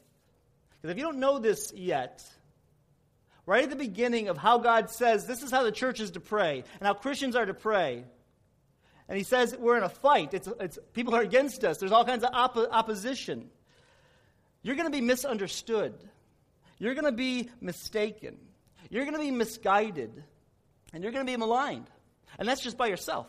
Because 0.82 0.92
if 0.92 0.98
you 0.98 1.04
don't 1.04 1.20
know 1.20 1.38
this 1.38 1.72
yet, 1.76 2.24
right 3.46 3.64
at 3.64 3.70
the 3.70 3.76
beginning 3.76 4.28
of 4.28 4.38
how 4.38 4.58
God 4.58 4.90
says 4.90 5.26
this 5.26 5.44
is 5.44 5.52
how 5.52 5.64
the 5.64 5.72
church 5.72 6.00
is 6.00 6.12
to 6.12 6.20
pray 6.20 6.64
and 6.80 6.88
how 6.88 6.94
Christians 6.94 7.36
are 7.36 7.46
to 7.46 7.54
pray. 7.54 8.04
And 9.08 9.18
he 9.18 9.24
says 9.24 9.56
we're 9.58 9.78
in 9.78 9.84
a 9.84 9.90
fight. 9.90 10.34
It's, 10.34 10.50
it's, 10.60 10.80
people 10.94 11.16
are 11.16 11.22
against 11.22 11.64
us. 11.64 11.78
There's 11.78 11.92
all 11.92 12.06
kinds 12.06 12.24
of 12.24 12.32
op- 12.34 12.58
opposition. 12.58 13.50
You're 14.64 14.76
going 14.76 14.88
to 14.88 14.98
be 14.98 15.02
misunderstood. 15.02 15.94
You're 16.80 16.96
going 16.96 17.06
to 17.06 17.12
be 17.12 17.50
mistaken. 17.62 18.38
You're 18.90 19.06
going 19.06 19.16
to 19.16 19.22
be 19.22 19.32
misguided. 19.32 20.24
And 20.92 21.04
you're 21.04 21.12
going 21.12 21.26
to 21.26 21.32
be 21.32 21.38
maligned. 21.38 21.88
And 22.40 22.48
that's 22.48 22.62
just 22.62 22.78
by 22.78 22.88
yourself. 22.88 23.28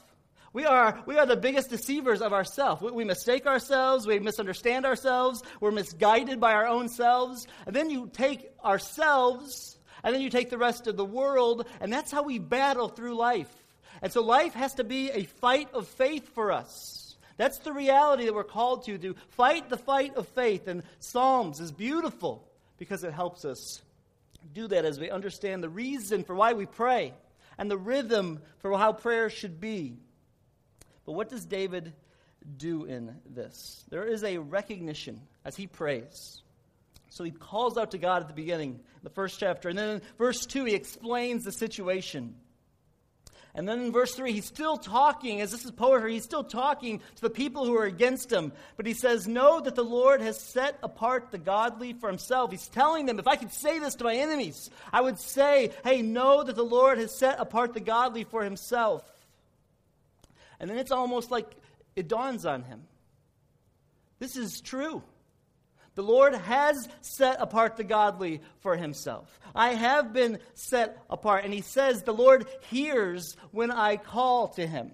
We 0.52 0.64
are, 0.64 1.02
we 1.04 1.18
are 1.18 1.26
the 1.26 1.36
biggest 1.36 1.68
deceivers 1.68 2.22
of 2.22 2.32
ourselves. 2.32 2.80
We, 2.80 2.90
we, 2.90 3.04
mistake 3.04 3.46
ourselves. 3.46 4.06
We 4.06 4.18
misunderstand 4.18 4.86
ourselves. 4.86 5.42
We're 5.60 5.70
misguided 5.70 6.40
by 6.40 6.54
our 6.54 6.66
own 6.66 6.88
selves. 6.88 7.46
And 7.66 7.76
then 7.76 7.90
you 7.90 8.08
take 8.10 8.48
ourselves 8.64 9.75
and 10.06 10.14
then 10.14 10.22
you 10.22 10.30
take 10.30 10.50
the 10.50 10.56
rest 10.56 10.86
of 10.86 10.96
the 10.96 11.04
world, 11.04 11.66
and 11.80 11.92
that's 11.92 12.12
how 12.12 12.22
we 12.22 12.38
battle 12.38 12.86
through 12.86 13.16
life. 13.16 13.52
And 14.00 14.12
so 14.12 14.22
life 14.22 14.54
has 14.54 14.74
to 14.74 14.84
be 14.84 15.10
a 15.10 15.24
fight 15.24 15.68
of 15.74 15.88
faith 15.88 16.32
for 16.32 16.52
us. 16.52 17.16
That's 17.38 17.58
the 17.58 17.72
reality 17.72 18.24
that 18.26 18.34
we're 18.34 18.44
called 18.44 18.84
to, 18.84 18.98
to 18.98 19.16
fight 19.30 19.68
the 19.68 19.76
fight 19.76 20.14
of 20.14 20.28
faith. 20.28 20.68
And 20.68 20.84
Psalms 21.00 21.58
is 21.58 21.72
beautiful 21.72 22.48
because 22.78 23.02
it 23.02 23.14
helps 23.14 23.44
us 23.44 23.82
do 24.52 24.68
that 24.68 24.84
as 24.84 25.00
we 25.00 25.10
understand 25.10 25.64
the 25.64 25.68
reason 25.68 26.22
for 26.22 26.36
why 26.36 26.52
we 26.52 26.66
pray 26.66 27.12
and 27.58 27.68
the 27.68 27.76
rhythm 27.76 28.40
for 28.58 28.78
how 28.78 28.92
prayer 28.92 29.28
should 29.28 29.60
be. 29.60 29.96
But 31.04 31.14
what 31.14 31.30
does 31.30 31.44
David 31.44 31.92
do 32.56 32.84
in 32.84 33.16
this? 33.28 33.84
There 33.88 34.04
is 34.04 34.22
a 34.22 34.38
recognition 34.38 35.20
as 35.44 35.56
he 35.56 35.66
prays 35.66 36.42
so 37.16 37.24
he 37.24 37.30
calls 37.30 37.78
out 37.78 37.92
to 37.92 37.98
God 37.98 38.20
at 38.20 38.28
the 38.28 38.34
beginning, 38.34 38.78
the 39.02 39.08
first 39.08 39.40
chapter. 39.40 39.70
And 39.70 39.78
then 39.78 39.88
in 39.88 40.02
verse 40.18 40.44
2, 40.44 40.66
he 40.66 40.74
explains 40.74 41.44
the 41.44 41.52
situation. 41.52 42.34
And 43.54 43.66
then 43.66 43.80
in 43.80 43.90
verse 43.90 44.14
3, 44.14 44.32
he's 44.32 44.44
still 44.44 44.76
talking, 44.76 45.40
as 45.40 45.50
this 45.50 45.64
is 45.64 45.70
poetry, 45.70 46.12
he's 46.12 46.24
still 46.24 46.44
talking 46.44 46.98
to 46.98 47.22
the 47.22 47.30
people 47.30 47.64
who 47.64 47.74
are 47.78 47.86
against 47.86 48.30
him. 48.30 48.52
But 48.76 48.84
he 48.84 48.92
says, 48.92 49.26
Know 49.26 49.62
that 49.62 49.74
the 49.74 49.82
Lord 49.82 50.20
has 50.20 50.38
set 50.38 50.78
apart 50.82 51.30
the 51.30 51.38
godly 51.38 51.94
for 51.94 52.10
himself. 52.10 52.50
He's 52.50 52.68
telling 52.68 53.06
them, 53.06 53.18
if 53.18 53.26
I 53.26 53.36
could 53.36 53.50
say 53.50 53.78
this 53.78 53.94
to 53.94 54.04
my 54.04 54.14
enemies, 54.14 54.68
I 54.92 55.00
would 55.00 55.18
say, 55.18 55.70
Hey, 55.84 56.02
know 56.02 56.44
that 56.44 56.54
the 56.54 56.62
Lord 56.62 56.98
has 56.98 57.18
set 57.18 57.40
apart 57.40 57.72
the 57.72 57.80
godly 57.80 58.24
for 58.24 58.44
himself. 58.44 59.02
And 60.60 60.68
then 60.68 60.76
it's 60.76 60.92
almost 60.92 61.30
like 61.30 61.50
it 61.96 62.08
dawns 62.08 62.44
on 62.44 62.62
him. 62.62 62.82
This 64.18 64.36
is 64.36 64.60
true. 64.60 65.02
The 65.96 66.02
Lord 66.02 66.34
has 66.34 66.88
set 67.00 67.40
apart 67.40 67.76
the 67.76 67.84
godly 67.84 68.42
for 68.60 68.76
himself. 68.76 69.40
I 69.54 69.70
have 69.70 70.12
been 70.12 70.38
set 70.54 71.02
apart. 71.08 71.44
And 71.44 71.52
he 71.52 71.62
says, 71.62 72.02
The 72.02 72.12
Lord 72.12 72.46
hears 72.70 73.34
when 73.50 73.70
I 73.70 73.96
call 73.96 74.48
to 74.48 74.66
him. 74.66 74.92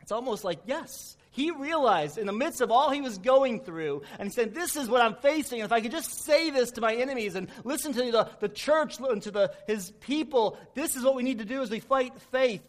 It's 0.00 0.12
almost 0.12 0.44
like, 0.44 0.60
yes, 0.66 1.16
he 1.32 1.50
realized 1.50 2.16
in 2.16 2.26
the 2.26 2.32
midst 2.32 2.60
of 2.60 2.70
all 2.70 2.90
he 2.90 3.00
was 3.00 3.18
going 3.18 3.60
through, 3.60 4.02
and 4.18 4.28
he 4.28 4.32
said, 4.32 4.54
This 4.54 4.76
is 4.76 4.88
what 4.88 5.02
I'm 5.02 5.16
facing. 5.16 5.60
And 5.60 5.66
if 5.66 5.72
I 5.72 5.80
could 5.80 5.90
just 5.90 6.24
say 6.24 6.50
this 6.50 6.70
to 6.72 6.80
my 6.80 6.94
enemies 6.94 7.34
and 7.34 7.48
listen 7.64 7.92
to 7.92 8.12
the, 8.12 8.30
the 8.38 8.48
church 8.48 9.00
and 9.00 9.22
to 9.22 9.32
the, 9.32 9.52
his 9.66 9.90
people, 10.00 10.58
this 10.74 10.94
is 10.94 11.02
what 11.02 11.16
we 11.16 11.24
need 11.24 11.38
to 11.38 11.44
do 11.44 11.60
as 11.60 11.70
we 11.70 11.80
fight 11.80 12.12
faith. 12.30 12.62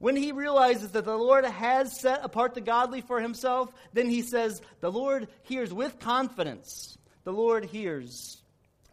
When 0.00 0.16
he 0.16 0.32
realizes 0.32 0.92
that 0.92 1.04
the 1.04 1.16
Lord 1.16 1.44
has 1.44 2.00
set 2.00 2.24
apart 2.24 2.54
the 2.54 2.62
godly 2.62 3.02
for 3.02 3.20
himself, 3.20 3.70
then 3.92 4.08
he 4.08 4.22
says, 4.22 4.62
The 4.80 4.90
Lord 4.90 5.28
hears 5.42 5.74
with 5.74 6.00
confidence. 6.00 6.96
The 7.24 7.34
Lord 7.34 7.66
hears 7.66 8.42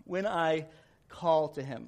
when 0.04 0.28
I 0.28 0.66
call 1.08 1.48
to 1.50 1.64
him. 1.64 1.88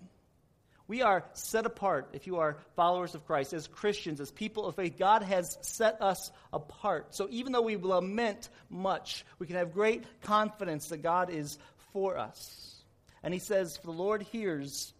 We 0.87 1.01
are 1.01 1.25
set 1.33 1.65
apart 1.65 2.11
if 2.13 2.27
you 2.27 2.37
are 2.37 2.59
followers 2.77 3.13
of 3.13 3.25
Christ, 3.27 3.51
as 3.51 3.67
Christians, 3.67 4.21
as 4.21 4.31
people 4.31 4.65
of 4.65 4.75
faith. 4.75 4.97
God 4.97 5.21
has 5.21 5.57
set 5.61 6.01
us 6.01 6.31
apart. 6.53 7.13
So 7.13 7.27
even 7.29 7.51
though 7.51 7.61
we 7.61 7.75
lament 7.75 8.47
much, 8.69 9.25
we 9.37 9.47
can 9.47 9.57
have 9.57 9.73
great 9.73 10.05
confidence 10.21 10.87
that 10.87 11.03
God 11.03 11.29
is 11.29 11.57
for 11.91 12.17
us. 12.17 12.81
And 13.21 13.33
he 13.33 13.39
says, 13.41 13.79
The 13.83 13.91
Lord 13.91 14.21
hears 14.21 14.93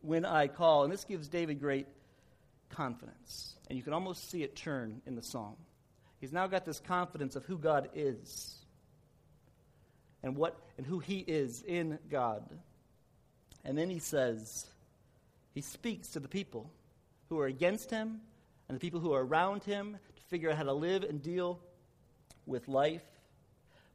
when 0.00 0.24
I 0.24 0.46
call. 0.46 0.84
And 0.84 0.92
this 0.92 1.04
gives 1.04 1.26
David 1.26 1.58
great 1.58 1.88
confidence. 2.70 3.54
And 3.68 3.76
you 3.76 3.82
can 3.82 3.92
almost 3.92 4.30
see 4.30 4.42
it 4.42 4.56
turn 4.56 5.02
in 5.06 5.14
the 5.14 5.22
song. 5.22 5.56
He's 6.20 6.32
now 6.32 6.46
got 6.46 6.64
this 6.64 6.80
confidence 6.80 7.36
of 7.36 7.44
who 7.44 7.58
God 7.58 7.90
is 7.94 8.56
and 10.22 10.36
what 10.36 10.58
and 10.76 10.86
who 10.86 10.98
he 10.98 11.18
is 11.18 11.62
in 11.62 11.98
God. 12.10 12.42
And 13.64 13.76
then 13.76 13.90
he 13.90 13.98
says, 13.98 14.66
he 15.54 15.60
speaks 15.60 16.08
to 16.08 16.20
the 16.20 16.28
people 16.28 16.70
who 17.28 17.38
are 17.38 17.46
against 17.46 17.90
him 17.90 18.20
and 18.68 18.76
the 18.76 18.80
people 18.80 19.00
who 19.00 19.12
are 19.12 19.24
around 19.24 19.64
him 19.64 19.96
to 20.16 20.22
figure 20.24 20.50
out 20.50 20.56
how 20.56 20.64
to 20.64 20.72
live 20.72 21.02
and 21.04 21.22
deal 21.22 21.60
with 22.46 22.68
life. 22.68 23.02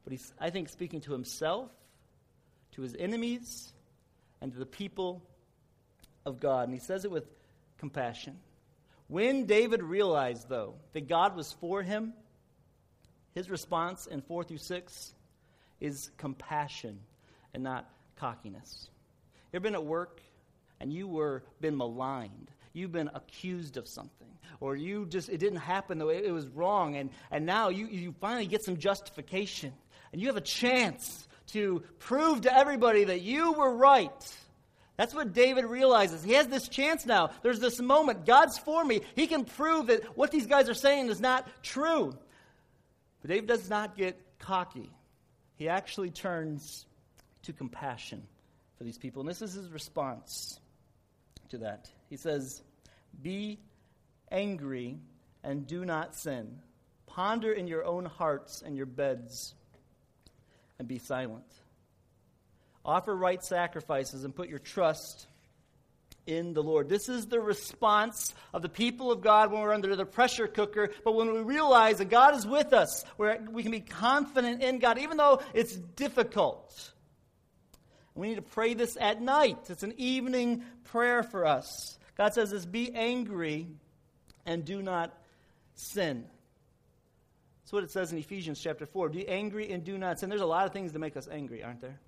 But 0.03 0.11
he's, 0.11 0.33
I 0.39 0.49
think, 0.49 0.69
speaking 0.69 1.01
to 1.01 1.13
himself, 1.13 1.69
to 2.73 2.81
his 2.81 2.95
enemies, 2.95 3.71
and 4.41 4.51
to 4.51 4.59
the 4.59 4.65
people 4.65 5.21
of 6.25 6.39
God. 6.39 6.67
And 6.67 6.73
he 6.73 6.79
says 6.79 7.05
it 7.05 7.11
with 7.11 7.25
compassion. 7.77 8.37
When 9.07 9.45
David 9.45 9.83
realized, 9.83 10.50
though, 10.50 10.75
that 10.93 11.07
God 11.07 11.36
was 11.36 11.51
for 11.53 11.83
him, 11.83 12.13
his 13.33 13.50
response 13.50 14.05
in 14.05 14.22
4 14.22 14.43
through 14.43 14.57
6 14.57 15.13
is 15.79 16.12
compassion 16.17 17.00
and 17.53 17.63
not 17.63 17.89
cockiness. 18.15 18.89
You 19.51 19.57
ever 19.57 19.63
been 19.63 19.75
at 19.75 19.86
work 19.86 20.22
and 20.79 20.91
you 20.91 21.07
were 21.07 21.43
been 21.60 21.77
maligned? 21.77 22.51
You've 22.74 22.91
been 22.91 23.10
accused 23.13 23.77
of 23.77 23.88
something, 23.88 24.27
or 24.60 24.75
you 24.75 25.05
just 25.05 25.29
it 25.29 25.38
didn't 25.38 25.60
happen 25.60 26.00
the 26.00 26.07
way 26.07 26.17
it 26.17 26.31
was 26.31 26.48
wrong, 26.48 26.95
and, 26.95 27.12
and 27.29 27.45
now 27.45 27.69
you, 27.69 27.86
you 27.86 28.15
finally 28.19 28.48
get 28.48 28.63
some 28.63 28.77
justification, 28.77 29.74
and 30.12 30.19
you 30.19 30.27
have 30.27 30.38
a 30.38 30.41
chance 30.41 31.27
to 31.48 31.83
prove 32.00 32.41
to 32.41 32.55
everybody 32.55 33.03
that 33.03 33.22
you 33.22 33.53
were 33.53 33.75
right 33.75 34.36
that's 34.95 35.13
what 35.13 35.33
David 35.33 35.65
realizes. 35.65 36.23
He 36.23 36.33
has 36.33 36.47
this 36.47 36.67
chance 36.67 37.05
now. 37.05 37.31
There's 37.41 37.59
this 37.59 37.79
moment. 37.79 38.25
God's 38.25 38.59
for 38.59 38.83
me. 38.83 39.01
He 39.15 39.25
can 39.27 39.43
prove 39.43 39.88
that 39.88 40.17
what 40.17 40.31
these 40.31 40.45
guys 40.45 40.69
are 40.69 40.75
saying 40.75 41.09
is 41.09 41.19
not 41.19 41.47
true. 41.63 42.15
But 43.21 43.29
David 43.29 43.47
does 43.47 43.69
not 43.69 43.97
get 43.97 44.19
cocky. 44.38 44.91
He 45.55 45.67
actually 45.67 46.12
turns 46.12 46.85
to 47.43 47.53
compassion 47.53 48.23
for 48.77 48.83
these 48.83 48.97
people. 48.97 49.21
And 49.21 49.29
this 49.29 49.41
is 49.41 49.53
his 49.53 49.69
response 49.69 50.59
to 51.50 51.59
that. 51.59 51.89
He 52.09 52.17
says, 52.17 52.62
Be 53.21 53.59
angry 54.31 55.00
and 55.43 55.65
do 55.65 55.85
not 55.85 56.15
sin. 56.15 56.59
Ponder 57.07 57.51
in 57.51 57.67
your 57.67 57.83
own 57.85 58.05
hearts 58.05 58.62
and 58.63 58.75
your 58.75 58.85
beds 58.85 59.55
and 60.79 60.88
be 60.88 61.00
silent. 61.00 61.45
Offer 62.85 63.15
right 63.15 63.43
sacrifices 63.43 64.23
and 64.23 64.35
put 64.35 64.49
your 64.49 64.59
trust 64.59 65.27
in 66.25 66.53
the 66.53 66.63
Lord. 66.63 66.89
This 66.89 67.09
is 67.09 67.27
the 67.27 67.39
response 67.39 68.33
of 68.53 68.61
the 68.61 68.69
people 68.69 69.11
of 69.11 69.21
God 69.21 69.51
when 69.51 69.61
we're 69.61 69.73
under 69.73 69.95
the 69.95 70.05
pressure 70.05 70.47
cooker. 70.47 70.91
But 71.03 71.15
when 71.15 71.33
we 71.33 71.41
realize 71.41 71.97
that 71.97 72.09
God 72.09 72.35
is 72.35 72.45
with 72.45 72.73
us, 72.73 73.03
where 73.17 73.39
we 73.51 73.63
can 73.63 73.71
be 73.71 73.81
confident 73.81 74.61
in 74.61 74.79
God, 74.79 74.97
even 74.99 75.17
though 75.17 75.41
it's 75.53 75.75
difficult. 75.75 76.91
We 78.15 78.29
need 78.29 78.35
to 78.35 78.41
pray 78.41 78.73
this 78.73 78.97
at 78.99 79.21
night. 79.21 79.69
It's 79.69 79.83
an 79.83 79.95
evening 79.97 80.63
prayer 80.85 81.23
for 81.23 81.45
us. 81.45 81.97
God 82.17 82.33
says 82.33 82.51
this 82.51 82.65
be 82.65 82.93
angry 82.93 83.67
and 84.45 84.63
do 84.63 84.81
not 84.81 85.11
sin. 85.75 86.25
That's 87.63 87.73
what 87.73 87.83
it 87.83 87.91
says 87.91 88.11
in 88.11 88.17
Ephesians 88.19 88.59
chapter 88.61 88.85
4. 88.85 89.09
Be 89.09 89.27
angry 89.27 89.71
and 89.71 89.83
do 89.83 89.97
not 89.97 90.19
sin. 90.19 90.29
There's 90.29 90.41
a 90.41 90.45
lot 90.45 90.65
of 90.65 90.73
things 90.73 90.93
that 90.93 90.99
make 90.99 91.17
us 91.17 91.27
angry, 91.31 91.63
aren't 91.63 91.81
there? 91.81 91.99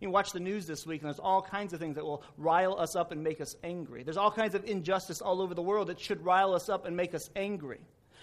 You 0.00 0.10
watch 0.10 0.32
the 0.32 0.40
news 0.40 0.66
this 0.66 0.86
week, 0.86 1.02
and 1.02 1.08
there's 1.08 1.18
all 1.18 1.42
kinds 1.42 1.72
of 1.72 1.80
things 1.80 1.96
that 1.96 2.04
will 2.04 2.22
rile 2.36 2.78
us 2.78 2.94
up 2.94 3.10
and 3.10 3.22
make 3.24 3.40
us 3.40 3.56
angry. 3.64 4.04
There's 4.04 4.16
all 4.16 4.30
kinds 4.30 4.54
of 4.54 4.64
injustice 4.64 5.20
all 5.20 5.42
over 5.42 5.54
the 5.54 5.62
world 5.62 5.88
that 5.88 5.98
should 5.98 6.24
rile 6.24 6.54
us 6.54 6.68
up 6.68 6.86
and 6.86 6.96
make 6.96 7.14
us 7.14 7.28
angry. 7.34 7.80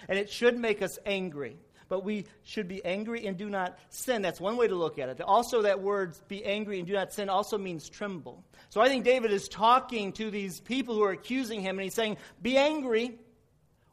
And 0.08 0.18
it 0.18 0.30
should 0.30 0.58
make 0.58 0.82
us 0.82 0.98
angry. 1.06 1.58
But 1.88 2.04
we 2.04 2.26
should 2.44 2.68
be 2.68 2.84
angry 2.84 3.28
and 3.28 3.38
do 3.38 3.50
not 3.50 3.78
sin. 3.90 4.22
That's 4.22 4.42
one 4.42 4.58
way 4.58 4.68
to 4.68 4.76
look 4.76 4.98
at 4.98 5.10
it. 5.10 5.22
Also, 5.22 5.62
that 5.64 5.82
word, 5.82 6.16
be 6.28 6.44
angry 6.44 6.80
and 6.80 6.88
do 6.88 6.94
not 6.94 7.14
sin, 7.14 7.30
also 7.30 7.58
means 7.58 7.90
tremble. 7.90 8.44
So 8.70 8.82
I 8.82 8.88
think 8.88 9.04
David 9.04 9.32
is 9.32 9.48
talking 9.48 10.12
to 10.14 10.32
these 10.32 10.60
people 10.62 10.96
who 10.96 11.04
are 11.04 11.12
accusing 11.12 11.62
him, 11.62 11.78
and 11.78 11.84
he's 11.84 11.94
saying, 11.94 12.18
be 12.42 12.58
angry 12.58 13.20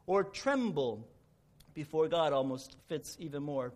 or 0.07 0.23
tremble 0.23 1.07
before 1.73 2.07
God 2.07 2.33
almost 2.33 2.75
fits 2.87 3.15
even 3.19 3.43
more. 3.43 3.73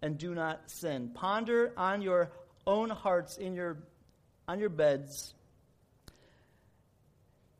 And 0.00 0.16
do 0.16 0.34
not 0.34 0.70
sin. 0.70 1.10
Ponder 1.14 1.72
on 1.76 2.02
your 2.02 2.32
own 2.66 2.90
hearts 2.90 3.36
in 3.36 3.54
your, 3.54 3.78
on 4.48 4.58
your 4.58 4.68
beds 4.68 5.34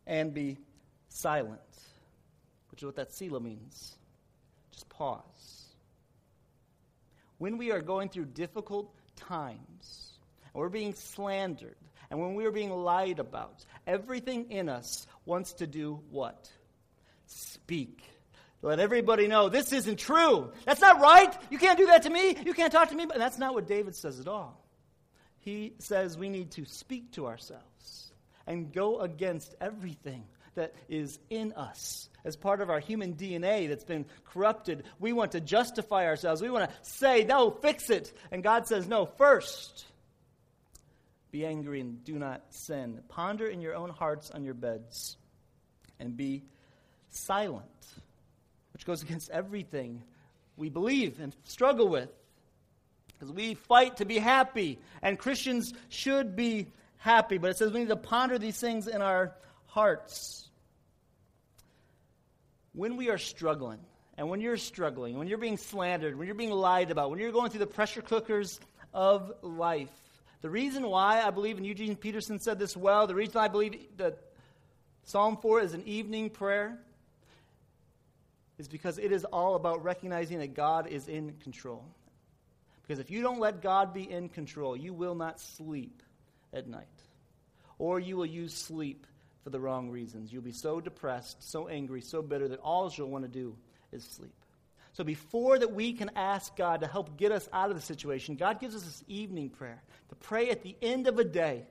and 0.06 0.34
be 0.34 0.58
silent, 1.08 1.60
which 2.70 2.82
is 2.82 2.86
what 2.86 2.96
that 2.96 3.12
Selah 3.12 3.40
means. 3.40 3.96
Just 4.72 4.88
pause. 4.88 5.66
When 7.38 7.58
we 7.58 7.72
are 7.72 7.80
going 7.80 8.08
through 8.08 8.26
difficult 8.26 8.94
times, 9.16 10.18
and 10.54 10.60
we're 10.60 10.68
being 10.68 10.94
slandered, 10.94 11.76
and 12.10 12.20
when 12.20 12.34
we 12.34 12.44
are 12.44 12.50
being 12.50 12.70
lied 12.70 13.18
about, 13.18 13.64
everything 13.86 14.50
in 14.50 14.68
us 14.68 15.06
wants 15.24 15.54
to 15.54 15.66
do 15.66 16.00
what? 16.10 16.50
Speak. 17.26 18.02
Let 18.60 18.78
everybody 18.78 19.26
know 19.26 19.48
this 19.48 19.72
isn't 19.72 19.98
true. 19.98 20.52
That's 20.64 20.80
not 20.80 21.00
right. 21.00 21.34
You 21.50 21.58
can't 21.58 21.78
do 21.78 21.86
that 21.86 22.02
to 22.02 22.10
me. 22.10 22.36
You 22.44 22.54
can't 22.54 22.72
talk 22.72 22.90
to 22.90 22.94
me. 22.94 23.06
But 23.06 23.18
that's 23.18 23.38
not 23.38 23.54
what 23.54 23.66
David 23.66 23.96
says 23.96 24.20
at 24.20 24.28
all 24.28 24.61
he 25.42 25.74
says 25.78 26.16
we 26.16 26.28
need 26.28 26.52
to 26.52 26.64
speak 26.64 27.12
to 27.12 27.26
ourselves 27.26 28.12
and 28.46 28.72
go 28.72 29.00
against 29.00 29.54
everything 29.60 30.24
that 30.54 30.74
is 30.88 31.18
in 31.30 31.52
us 31.54 32.08
as 32.24 32.36
part 32.36 32.60
of 32.60 32.70
our 32.70 32.80
human 32.80 33.14
DNA 33.14 33.68
that's 33.68 33.84
been 33.84 34.04
corrupted. 34.26 34.84
We 35.00 35.12
want 35.12 35.32
to 35.32 35.40
justify 35.40 36.06
ourselves. 36.06 36.42
We 36.42 36.50
want 36.50 36.70
to 36.70 36.76
say, 36.82 37.24
no, 37.24 37.50
fix 37.50 37.90
it. 37.90 38.12
And 38.30 38.42
God 38.42 38.66
says, 38.66 38.86
no, 38.86 39.06
first, 39.06 39.86
be 41.30 41.44
angry 41.46 41.80
and 41.80 42.04
do 42.04 42.18
not 42.18 42.42
sin. 42.50 43.00
Ponder 43.08 43.46
in 43.46 43.60
your 43.60 43.74
own 43.74 43.90
hearts 43.90 44.30
on 44.30 44.44
your 44.44 44.54
beds 44.54 45.16
and 45.98 46.16
be 46.16 46.44
silent, 47.10 47.66
which 48.72 48.84
goes 48.84 49.02
against 49.02 49.30
everything 49.30 50.02
we 50.56 50.68
believe 50.68 51.18
and 51.18 51.34
struggle 51.44 51.88
with. 51.88 52.10
Because 53.22 53.36
we 53.36 53.54
fight 53.54 53.98
to 53.98 54.04
be 54.04 54.18
happy, 54.18 54.80
and 55.00 55.16
Christians 55.16 55.72
should 55.90 56.34
be 56.34 56.66
happy. 56.96 57.38
But 57.38 57.52
it 57.52 57.56
says 57.56 57.70
we 57.70 57.78
need 57.78 57.88
to 57.90 57.94
ponder 57.94 58.36
these 58.36 58.58
things 58.58 58.88
in 58.88 59.00
our 59.00 59.32
hearts. 59.66 60.50
When 62.72 62.96
we 62.96 63.10
are 63.10 63.18
struggling, 63.18 63.78
and 64.18 64.28
when 64.28 64.40
you're 64.40 64.56
struggling, 64.56 65.18
when 65.18 65.28
you're 65.28 65.38
being 65.38 65.56
slandered, 65.56 66.18
when 66.18 66.26
you're 66.26 66.34
being 66.34 66.50
lied 66.50 66.90
about, 66.90 67.10
when 67.10 67.20
you're 67.20 67.30
going 67.30 67.52
through 67.52 67.60
the 67.60 67.66
pressure 67.68 68.02
cookers 68.02 68.58
of 68.92 69.32
life, 69.40 69.92
the 70.40 70.50
reason 70.50 70.84
why 70.84 71.22
I 71.22 71.30
believe, 71.30 71.58
and 71.58 71.64
Eugene 71.64 71.94
Peterson 71.94 72.40
said 72.40 72.58
this 72.58 72.76
well, 72.76 73.06
the 73.06 73.14
reason 73.14 73.36
I 73.36 73.46
believe 73.46 73.86
that 73.98 74.18
Psalm 75.04 75.36
4 75.36 75.60
is 75.60 75.74
an 75.74 75.84
evening 75.86 76.28
prayer 76.28 76.76
is 78.58 78.66
because 78.66 78.98
it 78.98 79.12
is 79.12 79.24
all 79.26 79.54
about 79.54 79.84
recognizing 79.84 80.40
that 80.40 80.54
God 80.54 80.88
is 80.88 81.06
in 81.06 81.34
control. 81.34 81.84
Because 82.82 82.98
if 82.98 83.10
you 83.10 83.22
don't 83.22 83.38
let 83.38 83.62
God 83.62 83.94
be 83.94 84.10
in 84.10 84.28
control, 84.28 84.76
you 84.76 84.92
will 84.92 85.14
not 85.14 85.40
sleep 85.40 86.02
at 86.52 86.66
night. 86.66 86.86
Or 87.78 88.00
you 88.00 88.16
will 88.16 88.26
use 88.26 88.54
sleep 88.54 89.06
for 89.44 89.50
the 89.50 89.60
wrong 89.60 89.90
reasons. 89.90 90.32
You'll 90.32 90.42
be 90.42 90.52
so 90.52 90.80
depressed, 90.80 91.50
so 91.50 91.68
angry, 91.68 92.00
so 92.00 92.22
bitter 92.22 92.48
that 92.48 92.60
all 92.60 92.92
you'll 92.94 93.10
want 93.10 93.24
to 93.24 93.30
do 93.30 93.56
is 93.92 94.04
sleep. 94.04 94.34
So 94.92 95.04
before 95.04 95.58
that 95.58 95.72
we 95.72 95.94
can 95.94 96.10
ask 96.16 96.54
God 96.54 96.80
to 96.80 96.86
help 96.86 97.16
get 97.16 97.32
us 97.32 97.48
out 97.52 97.70
of 97.70 97.76
the 97.76 97.82
situation, 97.82 98.36
God 98.36 98.60
gives 98.60 98.74
us 98.74 98.82
this 98.82 99.02
evening 99.08 99.48
prayer 99.48 99.82
to 100.10 100.14
pray 100.16 100.50
at 100.50 100.62
the 100.62 100.76
end 100.82 101.06
of 101.06 101.18
a 101.18 101.24
day, 101.24 101.64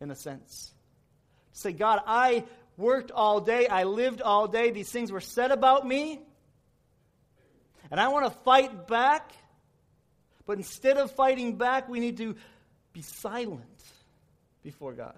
in 0.00 0.10
a 0.10 0.16
sense. 0.16 0.72
To 1.52 1.60
say, 1.60 1.72
God, 1.72 2.00
I 2.04 2.44
worked 2.76 3.12
all 3.12 3.40
day, 3.40 3.68
I 3.68 3.84
lived 3.84 4.20
all 4.20 4.48
day, 4.48 4.70
these 4.70 4.90
things 4.90 5.12
were 5.12 5.20
said 5.20 5.52
about 5.52 5.86
me, 5.86 6.20
and 7.90 8.00
I 8.00 8.08
want 8.08 8.24
to 8.24 8.38
fight 8.40 8.88
back 8.88 9.30
but 10.46 10.58
instead 10.58 10.96
of 10.96 11.10
fighting 11.10 11.56
back, 11.56 11.88
we 11.88 12.00
need 12.00 12.16
to 12.18 12.36
be 12.92 13.02
silent 13.02 13.62
before 14.62 14.92
God 14.92 15.16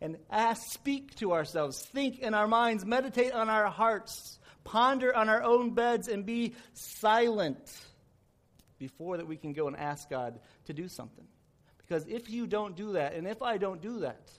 and 0.00 0.16
ask, 0.30 0.62
speak 0.72 1.14
to 1.16 1.32
ourselves, 1.32 1.84
think 1.92 2.20
in 2.20 2.34
our 2.34 2.48
minds, 2.48 2.84
meditate 2.84 3.32
on 3.32 3.48
our 3.48 3.68
hearts, 3.68 4.38
ponder 4.64 5.14
on 5.14 5.28
our 5.28 5.42
own 5.42 5.74
beds, 5.74 6.08
and 6.08 6.24
be 6.24 6.54
silent 6.72 7.58
before 8.78 9.18
that 9.18 9.26
we 9.26 9.36
can 9.36 9.52
go 9.52 9.68
and 9.68 9.76
ask 9.76 10.08
God 10.08 10.40
to 10.64 10.72
do 10.72 10.88
something. 10.88 11.26
Because 11.78 12.06
if 12.06 12.30
you 12.30 12.46
don't 12.46 12.76
do 12.76 12.92
that, 12.92 13.14
and 13.14 13.26
if 13.26 13.42
I 13.42 13.58
don't 13.58 13.82
do 13.82 14.00
that, 14.00 14.30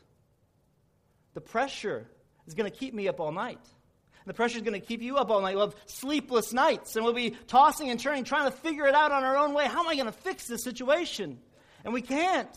the 1.34 1.42
pressure 1.42 2.08
is 2.48 2.54
going 2.54 2.70
to 2.70 2.76
keep 2.76 2.94
me 2.94 3.08
up 3.08 3.20
all 3.20 3.32
night. 3.32 3.60
The 4.26 4.34
pressure 4.34 4.58
is 4.58 4.64
going 4.64 4.80
to 4.80 4.86
keep 4.86 5.02
you 5.02 5.18
up 5.18 5.30
all 5.30 5.42
night. 5.42 5.56
We'll 5.56 5.70
have 5.70 5.76
sleepless 5.88 6.54
nights, 6.54 6.96
and 6.96 7.04
we'll 7.04 7.14
be 7.14 7.32
tossing 7.48 7.90
and 7.90 8.00
turning, 8.00 8.24
trying 8.24 8.50
to 8.50 8.56
figure 8.58 8.88
it 8.88 8.94
out 8.94 9.12
on 9.12 9.24
our 9.24 9.38
own 9.38 9.54
way. 9.54 9.66
How 9.66 9.82
am 9.82 9.88
I 9.88 9.96
going 9.96 10.06
to 10.06 10.12
fix 10.12 10.48
this 10.48 10.64
situation? 10.64 11.40
And 11.84 11.94
we 11.94 12.02
can't. 12.02 12.50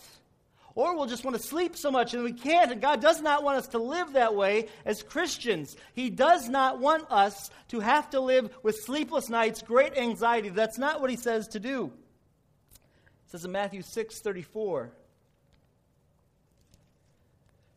Or 0.76 0.96
we'll 0.96 1.06
just 1.06 1.24
want 1.24 1.36
to 1.36 1.42
sleep 1.42 1.76
so 1.76 1.90
much 1.90 2.14
and 2.14 2.24
we 2.24 2.32
can't. 2.32 2.72
And 2.72 2.80
God 2.80 3.00
does 3.00 3.20
not 3.22 3.44
want 3.44 3.58
us 3.58 3.68
to 3.68 3.78
live 3.78 4.14
that 4.14 4.34
way 4.34 4.68
as 4.84 5.02
Christians. 5.02 5.76
He 5.94 6.10
does 6.10 6.48
not 6.48 6.80
want 6.80 7.10
us 7.10 7.50
to 7.68 7.80
have 7.80 8.10
to 8.10 8.20
live 8.20 8.52
with 8.62 8.76
sleepless 8.80 9.28
nights, 9.28 9.62
great 9.62 9.96
anxiety. 9.96 10.48
That's 10.48 10.78
not 10.78 11.00
what 11.00 11.10
He 11.10 11.16
says 11.16 11.46
to 11.48 11.60
do 11.60 11.92
It 13.26 13.30
says 13.30 13.44
in 13.44 13.52
Matthew 13.52 13.82
6 13.82 14.20
34. 14.20 14.90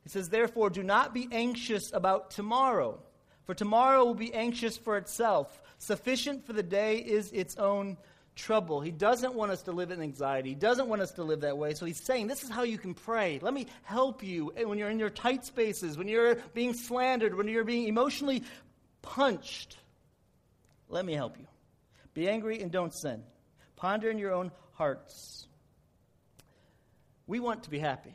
He 0.04 0.10
says, 0.10 0.30
Therefore, 0.30 0.70
do 0.70 0.82
not 0.82 1.14
be 1.14 1.28
anxious 1.32 1.92
about 1.94 2.32
tomorrow, 2.32 3.00
for 3.48 3.54
tomorrow 3.54 4.04
will 4.04 4.14
be 4.14 4.34
anxious 4.34 4.76
for 4.76 4.98
itself. 4.98 5.62
Sufficient 5.78 6.46
for 6.46 6.52
the 6.52 6.62
day 6.62 6.98
is 6.98 7.32
its 7.32 7.56
own 7.56 7.96
trouble. 8.36 8.82
He 8.82 8.92
doesn't 8.92 9.34
want 9.34 9.54
us 9.54 9.64
to 9.64 9.72
live 9.72 9.90
in 9.90 10.02
anxiety. 10.02 10.50
He 10.50 10.56
doesn't 10.56 10.90
want 10.90 11.02
us 11.02 11.14
to 11.14 11.24
live 11.24 11.42
that 11.42 11.58
way. 11.58 11.74
So 11.74 11.86
he's 11.86 12.04
saying, 12.04 12.28
This 12.28 12.44
is 12.44 12.50
how 12.50 12.64
you 12.64 12.78
can 12.78 12.94
pray. 12.94 13.40
Let 13.42 13.54
me 13.54 13.68
help 13.84 14.22
you 14.22 14.52
when 14.66 14.78
you're 14.78 14.90
in 14.90 15.00
your 15.00 15.10
tight 15.10 15.46
spaces, 15.46 15.98
when 15.98 16.10
you're 16.10 16.36
being 16.54 16.74
slandered, 16.74 17.36
when 17.36 17.48
you're 17.48 17.64
being 17.64 17.88
emotionally 17.88 18.44
punched. 19.02 19.78
Let 20.90 21.06
me 21.06 21.14
help 21.14 21.40
you. 21.40 21.48
Be 22.14 22.28
angry 22.28 22.62
and 22.62 22.70
don't 22.70 22.94
sin. 22.94 23.24
Ponder 23.78 24.10
in 24.10 24.18
your 24.18 24.34
own 24.34 24.52
hearts. 24.74 25.48
We 27.28 27.40
want 27.40 27.64
to 27.64 27.70
be 27.70 27.80
happy. 27.80 28.14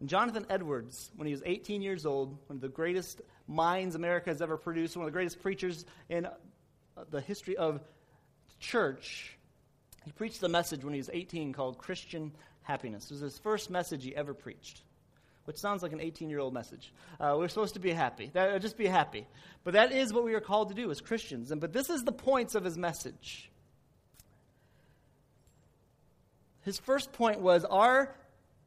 And 0.00 0.08
Jonathan 0.08 0.46
Edwards, 0.48 1.10
when 1.14 1.26
he 1.26 1.32
was 1.32 1.42
18 1.44 1.82
years 1.82 2.06
old, 2.06 2.30
one 2.48 2.56
of 2.56 2.60
the 2.60 2.68
greatest 2.68 3.20
minds 3.50 3.94
America 3.96 4.30
has 4.30 4.40
ever 4.40 4.56
produced, 4.56 4.96
one 4.96 5.04
of 5.04 5.12
the 5.12 5.16
greatest 5.16 5.42
preachers 5.42 5.84
in 6.08 6.24
uh, 6.24 6.30
the 7.10 7.20
history 7.20 7.56
of 7.56 7.80
church, 8.60 9.36
he 10.04 10.12
preached 10.12 10.40
the 10.40 10.48
message 10.48 10.84
when 10.84 10.94
he 10.94 11.00
was 11.00 11.10
18 11.12 11.52
called 11.52 11.76
Christian 11.76 12.32
Happiness. 12.62 13.04
It 13.04 13.12
was 13.12 13.20
his 13.20 13.38
first 13.38 13.68
message 13.68 14.04
he 14.04 14.14
ever 14.14 14.32
preached, 14.32 14.82
which 15.44 15.56
sounds 15.56 15.82
like 15.82 15.92
an 15.92 16.00
18 16.00 16.30
year 16.30 16.38
old 16.38 16.54
message. 16.54 16.92
Uh, 17.18 17.34
we're 17.36 17.48
supposed 17.48 17.74
to 17.74 17.80
be 17.80 17.90
happy. 17.90 18.30
That, 18.32 18.50
uh, 18.50 18.58
just 18.58 18.76
be 18.76 18.86
happy. 18.86 19.26
But 19.64 19.74
that 19.74 19.92
is 19.92 20.12
what 20.12 20.24
we 20.24 20.34
are 20.34 20.40
called 20.40 20.68
to 20.68 20.74
do 20.74 20.90
as 20.90 21.00
Christians. 21.00 21.50
And, 21.50 21.60
but 21.60 21.72
this 21.72 21.90
is 21.90 22.04
the 22.04 22.12
points 22.12 22.54
of 22.54 22.64
his 22.64 22.78
message. 22.78 23.50
His 26.62 26.78
first 26.78 27.12
point 27.12 27.40
was 27.40 27.64
our 27.64 28.14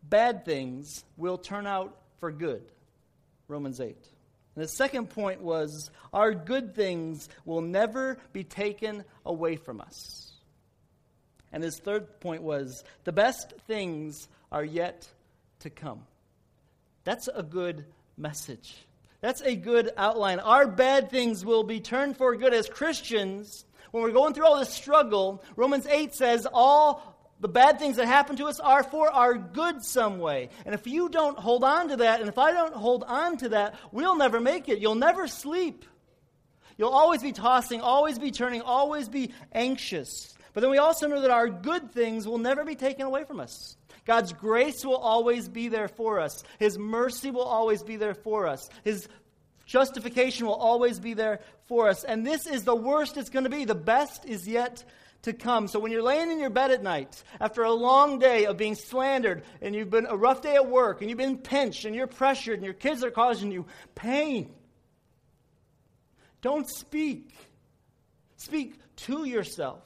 bad 0.03 0.43
things 0.43 1.05
will 1.15 1.37
turn 1.37 1.65
out 1.65 1.95
for 2.19 2.31
good. 2.31 2.63
Romans 3.47 3.79
8. 3.79 3.95
And 4.55 4.63
the 4.63 4.67
second 4.67 5.09
point 5.09 5.41
was 5.41 5.89
our 6.13 6.33
good 6.33 6.75
things 6.75 7.27
will 7.45 7.61
never 7.61 8.17
be 8.31 8.43
taken 8.43 9.03
away 9.25 9.55
from 9.55 9.81
us. 9.81 10.31
And 11.51 11.63
his 11.63 11.79
third 11.79 12.19
point 12.19 12.41
was 12.41 12.83
the 13.03 13.11
best 13.11 13.53
things 13.67 14.27
are 14.51 14.65
yet 14.65 15.07
to 15.59 15.69
come. 15.69 16.01
That's 17.03 17.27
a 17.33 17.43
good 17.43 17.85
message. 18.17 18.75
That's 19.21 19.41
a 19.41 19.55
good 19.55 19.91
outline. 19.97 20.39
Our 20.39 20.67
bad 20.67 21.09
things 21.09 21.45
will 21.45 21.63
be 21.63 21.79
turned 21.79 22.17
for 22.17 22.35
good 22.35 22.53
as 22.53 22.67
Christians. 22.67 23.65
When 23.91 24.03
we're 24.03 24.11
going 24.11 24.33
through 24.33 24.45
all 24.45 24.59
this 24.59 24.73
struggle, 24.73 25.43
Romans 25.55 25.85
8 25.85 26.13
says 26.13 26.47
all 26.51 27.12
the 27.43 27.49
bad 27.49 27.77
things 27.77 27.97
that 27.97 28.07
happen 28.07 28.37
to 28.37 28.45
us 28.45 28.61
are 28.61 28.83
for 28.83 29.11
our 29.11 29.33
good 29.33 29.83
some 29.83 30.17
way. 30.17 30.47
And 30.65 30.73
if 30.73 30.87
you 30.87 31.09
don't 31.09 31.37
hold 31.37 31.65
on 31.65 31.89
to 31.89 31.97
that, 31.97 32.21
and 32.21 32.29
if 32.29 32.37
I 32.37 32.53
don't 32.53 32.73
hold 32.73 33.03
on 33.03 33.35
to 33.39 33.49
that, 33.49 33.75
we'll 33.91 34.15
never 34.15 34.39
make 34.39 34.69
it. 34.69 34.79
You'll 34.79 34.95
never 34.95 35.27
sleep. 35.27 35.83
You'll 36.77 36.93
always 36.93 37.21
be 37.21 37.33
tossing, 37.33 37.81
always 37.81 38.17
be 38.17 38.31
turning, 38.31 38.61
always 38.61 39.09
be 39.09 39.33
anxious. 39.51 40.33
But 40.53 40.61
then 40.61 40.69
we 40.69 40.77
also 40.77 41.07
know 41.07 41.19
that 41.19 41.31
our 41.31 41.49
good 41.49 41.91
things 41.91 42.25
will 42.25 42.37
never 42.37 42.63
be 42.63 42.75
taken 42.75 43.05
away 43.05 43.25
from 43.25 43.41
us. 43.41 43.75
God's 44.05 44.31
grace 44.31 44.85
will 44.85 44.95
always 44.95 45.49
be 45.49 45.67
there 45.67 45.89
for 45.89 46.21
us. 46.21 46.45
His 46.59 46.77
mercy 46.77 47.29
will 47.29 47.41
always 47.43 47.83
be 47.83 47.97
there 47.97 48.13
for 48.13 48.47
us. 48.47 48.69
His 48.85 49.09
justification 49.65 50.47
will 50.47 50.55
always 50.55 50.97
be 50.97 51.13
there 51.13 51.41
for 51.65 51.89
us. 51.89 52.05
And 52.05 52.25
this 52.25 52.47
is 52.47 52.63
the 52.63 52.73
worst 52.75 53.17
it's 53.17 53.29
going 53.29 53.43
to 53.43 53.49
be. 53.49 53.65
The 53.65 53.75
best 53.75 54.23
is 54.23 54.47
yet 54.47 54.85
to 55.23 55.33
come. 55.33 55.67
So 55.67 55.79
when 55.79 55.91
you're 55.91 56.03
laying 56.03 56.31
in 56.31 56.39
your 56.39 56.49
bed 56.49 56.71
at 56.71 56.83
night 56.83 57.23
after 57.39 57.63
a 57.63 57.71
long 57.71 58.19
day 58.19 58.45
of 58.45 58.57
being 58.57 58.75
slandered 58.75 59.43
and 59.61 59.73
you've 59.73 59.89
been 59.89 60.05
a 60.05 60.15
rough 60.15 60.41
day 60.41 60.55
at 60.55 60.69
work 60.69 61.01
and 61.01 61.09
you've 61.09 61.17
been 61.17 61.37
pinched 61.37 61.85
and 61.85 61.95
you're 61.95 62.07
pressured 62.07 62.55
and 62.55 62.65
your 62.65 62.73
kids 62.73 63.03
are 63.03 63.11
causing 63.11 63.51
you 63.51 63.65
pain, 63.95 64.53
don't 66.41 66.69
speak. 66.69 67.33
Speak 68.35 68.75
to 68.97 69.23
yourself 69.23 69.83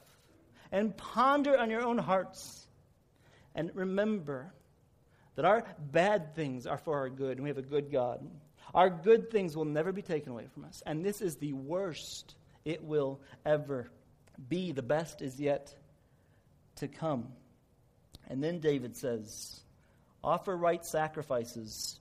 and 0.72 0.96
ponder 0.96 1.56
on 1.56 1.70
your 1.70 1.82
own 1.82 1.98
hearts. 1.98 2.66
And 3.54 3.70
remember 3.74 4.52
that 5.36 5.44
our 5.44 5.64
bad 5.92 6.34
things 6.34 6.66
are 6.66 6.78
for 6.78 6.98
our 6.98 7.08
good 7.08 7.36
and 7.36 7.42
we 7.42 7.48
have 7.48 7.58
a 7.58 7.62
good 7.62 7.92
God. 7.92 8.28
Our 8.74 8.90
good 8.90 9.30
things 9.30 9.56
will 9.56 9.64
never 9.64 9.92
be 9.92 10.02
taken 10.02 10.32
away 10.32 10.46
from 10.52 10.64
us. 10.64 10.82
And 10.84 11.04
this 11.04 11.20
is 11.20 11.36
the 11.36 11.52
worst 11.52 12.34
it 12.64 12.82
will 12.82 13.20
ever 13.46 13.88
be, 14.48 14.72
the 14.72 14.82
best 14.82 15.22
is 15.22 15.40
yet 15.40 15.74
to 16.76 16.88
come. 16.88 17.28
And 18.28 18.42
then 18.42 18.60
David 18.60 18.96
says, 18.96 19.60
Offer 20.22 20.56
right 20.56 20.84
sacrifices 20.84 21.98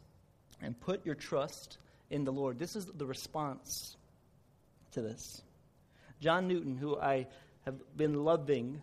and 0.61 0.79
put 0.79 1.05
your 1.05 1.15
trust 1.15 1.77
in 2.09 2.23
the 2.23 2.31
Lord. 2.31 2.59
This 2.59 2.75
is 2.75 2.85
the 2.85 3.05
response 3.05 3.95
to 4.91 5.01
this. 5.01 5.41
John 6.19 6.47
Newton, 6.47 6.77
who 6.77 6.97
I 6.97 7.27
have 7.65 7.75
been 7.95 8.23
loving, 8.23 8.81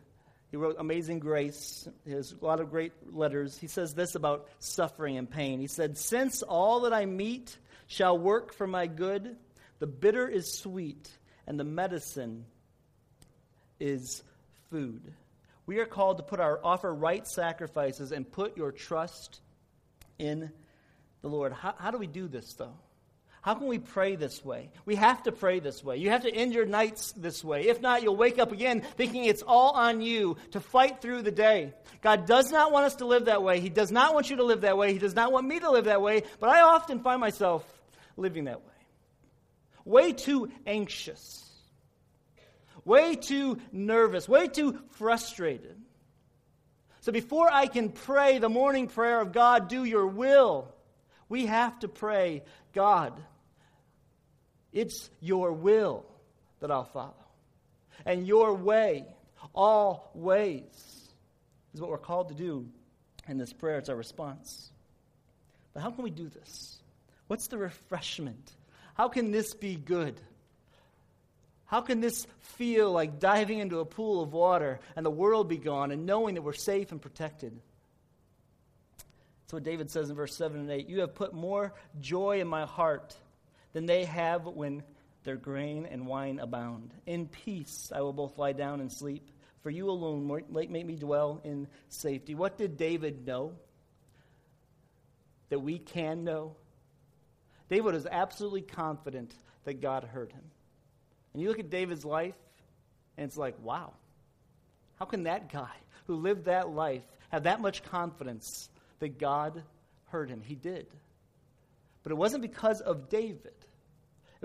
he 0.50 0.56
wrote 0.56 0.76
Amazing 0.78 1.18
Grace. 1.18 1.88
He 2.04 2.12
has 2.12 2.32
a 2.32 2.44
lot 2.44 2.60
of 2.60 2.70
great 2.70 2.92
letters. 3.12 3.58
He 3.58 3.66
says 3.66 3.92
this 3.94 4.14
about 4.14 4.48
suffering 4.60 5.18
and 5.18 5.28
pain. 5.28 5.58
He 5.58 5.66
said, 5.66 5.98
Since 5.98 6.42
all 6.42 6.82
that 6.82 6.92
I 6.92 7.06
meet 7.06 7.58
shall 7.88 8.16
work 8.16 8.54
for 8.54 8.66
my 8.66 8.86
good, 8.86 9.36
the 9.80 9.88
bitter 9.88 10.28
is 10.28 10.52
sweet, 10.52 11.10
and 11.46 11.58
the 11.58 11.64
medicine 11.64 12.44
is 13.80 14.22
food. 14.70 15.12
We 15.66 15.78
are 15.78 15.86
called 15.86 16.18
to 16.18 16.22
put 16.22 16.40
our 16.40 16.60
offer 16.62 16.92
right 16.92 17.26
sacrifices 17.26 18.12
and 18.12 18.30
put 18.30 18.56
your 18.56 18.72
trust 18.72 19.40
in 20.18 20.50
the 21.22 21.28
Lord. 21.28 21.52
How, 21.52 21.74
how 21.78 21.90
do 21.90 21.98
we 21.98 22.06
do 22.06 22.28
this, 22.28 22.52
though? 22.54 22.76
How 23.40 23.54
can 23.54 23.66
we 23.66 23.78
pray 23.78 24.16
this 24.16 24.42
way? 24.42 24.70
We 24.86 24.94
have 24.94 25.22
to 25.24 25.32
pray 25.32 25.60
this 25.60 25.84
way. 25.84 25.98
You 25.98 26.08
have 26.10 26.22
to 26.22 26.34
end 26.34 26.54
your 26.54 26.64
nights 26.64 27.12
this 27.12 27.44
way. 27.44 27.68
If 27.68 27.82
not, 27.82 28.02
you'll 28.02 28.16
wake 28.16 28.38
up 28.38 28.52
again 28.52 28.80
thinking 28.80 29.26
it's 29.26 29.42
all 29.42 29.72
on 29.72 30.00
you 30.00 30.38
to 30.52 30.60
fight 30.60 31.02
through 31.02 31.22
the 31.22 31.30
day. 31.30 31.74
God 32.00 32.24
does 32.24 32.50
not 32.50 32.72
want 32.72 32.86
us 32.86 32.96
to 32.96 33.06
live 33.06 33.26
that 33.26 33.42
way. 33.42 33.60
He 33.60 33.68
does 33.68 33.92
not 33.92 34.14
want 34.14 34.30
you 34.30 34.36
to 34.36 34.44
live 34.44 34.62
that 34.62 34.78
way. 34.78 34.94
He 34.94 34.98
does 34.98 35.14
not 35.14 35.30
want 35.30 35.46
me 35.46 35.60
to 35.60 35.70
live 35.70 35.84
that 35.84 36.00
way. 36.00 36.22
But 36.40 36.48
I 36.48 36.62
often 36.62 37.00
find 37.00 37.20
myself 37.20 37.62
living 38.16 38.44
that 38.44 38.60
way. 38.60 38.72
Way 39.84 40.12
too 40.14 40.50
anxious 40.66 41.43
way 42.84 43.16
too 43.16 43.58
nervous, 43.72 44.28
way 44.28 44.48
too 44.48 44.78
frustrated. 44.90 45.76
So 47.00 47.12
before 47.12 47.52
I 47.52 47.66
can 47.66 47.90
pray 47.90 48.38
the 48.38 48.48
morning 48.48 48.86
prayer 48.86 49.20
of 49.20 49.32
God, 49.32 49.68
do 49.68 49.84
your 49.84 50.06
will, 50.06 50.72
we 51.28 51.46
have 51.46 51.78
to 51.80 51.88
pray, 51.88 52.42
God, 52.72 53.12
it's 54.72 55.10
your 55.20 55.52
will 55.52 56.04
that 56.60 56.70
I'll 56.70 56.84
follow. 56.84 57.14
And 58.06 58.26
your 58.26 58.54
way, 58.54 59.04
all 59.54 60.10
ways, 60.14 61.10
is 61.74 61.80
what 61.80 61.90
we're 61.90 61.98
called 61.98 62.28
to 62.28 62.34
do 62.34 62.66
in 63.28 63.38
this 63.38 63.52
prayer. 63.52 63.78
It's 63.78 63.88
our 63.88 63.96
response. 63.96 64.70
But 65.72 65.82
how 65.82 65.90
can 65.90 66.04
we 66.04 66.10
do 66.10 66.28
this? 66.28 66.78
What's 67.26 67.48
the 67.48 67.58
refreshment? 67.58 68.52
How 68.94 69.08
can 69.08 69.30
this 69.30 69.54
be 69.54 69.76
good? 69.76 70.20
How 71.74 71.80
can 71.80 72.00
this 72.00 72.24
feel 72.38 72.92
like 72.92 73.18
diving 73.18 73.58
into 73.58 73.80
a 73.80 73.84
pool 73.84 74.22
of 74.22 74.32
water 74.32 74.78
and 74.94 75.04
the 75.04 75.10
world 75.10 75.48
be 75.48 75.56
gone 75.56 75.90
and 75.90 76.06
knowing 76.06 76.36
that 76.36 76.42
we're 76.42 76.52
safe 76.52 76.92
and 76.92 77.02
protected? 77.02 77.52
That's 79.42 79.54
what 79.54 79.64
David 79.64 79.90
says 79.90 80.08
in 80.08 80.14
verse 80.14 80.36
7 80.36 80.60
and 80.60 80.70
8. 80.70 80.88
You 80.88 81.00
have 81.00 81.16
put 81.16 81.34
more 81.34 81.74
joy 82.00 82.40
in 82.40 82.46
my 82.46 82.64
heart 82.64 83.16
than 83.72 83.86
they 83.86 84.04
have 84.04 84.46
when 84.46 84.84
their 85.24 85.34
grain 85.34 85.84
and 85.90 86.06
wine 86.06 86.38
abound. 86.38 86.94
In 87.06 87.26
peace 87.26 87.90
I 87.92 88.02
will 88.02 88.12
both 88.12 88.38
lie 88.38 88.52
down 88.52 88.80
and 88.80 88.92
sleep, 88.92 89.28
for 89.64 89.70
you 89.70 89.90
alone 89.90 90.44
make 90.50 90.70
me 90.70 90.94
dwell 90.94 91.40
in 91.42 91.66
safety. 91.88 92.36
What 92.36 92.56
did 92.56 92.76
David 92.76 93.26
know 93.26 93.54
that 95.48 95.58
we 95.58 95.80
can 95.80 96.22
know 96.22 96.54
David 97.68 97.94
was 97.94 98.06
absolutely 98.06 98.62
confident 98.62 99.34
that 99.64 99.80
God 99.80 100.04
heard 100.04 100.30
him. 100.30 100.44
And 101.34 101.42
you 101.42 101.48
look 101.48 101.58
at 101.58 101.68
David's 101.68 102.04
life, 102.04 102.36
and 103.18 103.26
it's 103.26 103.36
like, 103.36 103.56
wow, 103.62 103.92
how 104.98 105.04
can 105.04 105.24
that 105.24 105.52
guy 105.52 105.74
who 106.06 106.14
lived 106.14 106.46
that 106.46 106.70
life 106.70 107.02
have 107.30 107.42
that 107.42 107.60
much 107.60 107.82
confidence 107.82 108.70
that 109.00 109.18
God 109.18 109.62
heard 110.06 110.30
him? 110.30 110.40
He 110.42 110.54
did. 110.54 110.86
But 112.04 112.12
it 112.12 112.16
wasn't 112.16 112.42
because 112.42 112.80
of 112.80 113.08
David. 113.08 113.52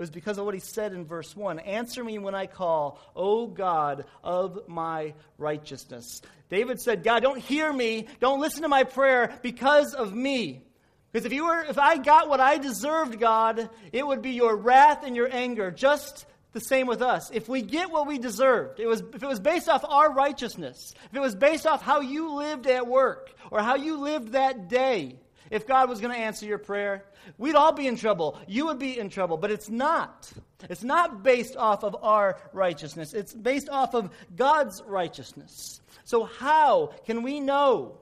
was 0.00 0.10
because 0.10 0.38
of 0.38 0.46
what 0.46 0.54
he 0.54 0.60
said 0.60 0.92
in 0.92 1.04
verse 1.04 1.36
1 1.36 1.58
Answer 1.60 2.02
me 2.02 2.18
when 2.18 2.34
I 2.34 2.46
call, 2.46 2.98
O 3.14 3.46
God 3.46 4.06
of 4.24 4.66
my 4.66 5.14
righteousness. 5.38 6.22
David 6.48 6.80
said, 6.80 7.04
God, 7.04 7.22
don't 7.22 7.38
hear 7.38 7.72
me, 7.72 8.08
don't 8.18 8.40
listen 8.40 8.62
to 8.62 8.68
my 8.68 8.84
prayer 8.84 9.38
because 9.42 9.94
of 9.94 10.14
me. 10.14 10.64
Because 11.12 11.26
if 11.26 11.32
you 11.32 11.44
were 11.44 11.64
if 11.64 11.78
I 11.78 11.98
got 11.98 12.28
what 12.28 12.40
I 12.40 12.58
deserved, 12.58 13.20
God, 13.20 13.68
it 13.92 14.06
would 14.06 14.22
be 14.22 14.30
your 14.30 14.56
wrath 14.56 15.04
and 15.04 15.14
your 15.14 15.28
anger, 15.30 15.70
just 15.70 16.24
the 16.52 16.60
same 16.60 16.86
with 16.86 17.02
us. 17.02 17.30
If 17.32 17.48
we 17.48 17.62
get 17.62 17.90
what 17.90 18.06
we 18.06 18.18
deserved, 18.18 18.80
it 18.80 18.86
was, 18.86 19.00
if 19.14 19.22
it 19.22 19.26
was 19.26 19.40
based 19.40 19.68
off 19.68 19.84
our 19.84 20.12
righteousness, 20.12 20.94
if 21.10 21.16
it 21.16 21.20
was 21.20 21.34
based 21.34 21.66
off 21.66 21.82
how 21.82 22.00
you 22.00 22.34
lived 22.34 22.66
at 22.66 22.86
work 22.86 23.32
or 23.50 23.60
how 23.60 23.76
you 23.76 23.98
lived 23.98 24.32
that 24.32 24.68
day, 24.68 25.16
if 25.50 25.66
God 25.66 25.88
was 25.88 26.00
going 26.00 26.14
to 26.14 26.20
answer 26.20 26.46
your 26.46 26.58
prayer, 26.58 27.04
we'd 27.36 27.56
all 27.56 27.72
be 27.72 27.86
in 27.86 27.96
trouble. 27.96 28.38
You 28.46 28.66
would 28.66 28.78
be 28.78 28.98
in 28.98 29.10
trouble. 29.10 29.36
But 29.36 29.50
it's 29.50 29.68
not. 29.68 30.30
It's 30.68 30.84
not 30.84 31.22
based 31.22 31.56
off 31.56 31.84
of 31.84 31.96
our 32.02 32.38
righteousness, 32.52 33.14
it's 33.14 33.32
based 33.32 33.68
off 33.68 33.94
of 33.94 34.10
God's 34.36 34.82
righteousness. 34.86 35.80
So, 36.04 36.24
how 36.24 36.94
can 37.06 37.22
we 37.22 37.40
know 37.40 37.98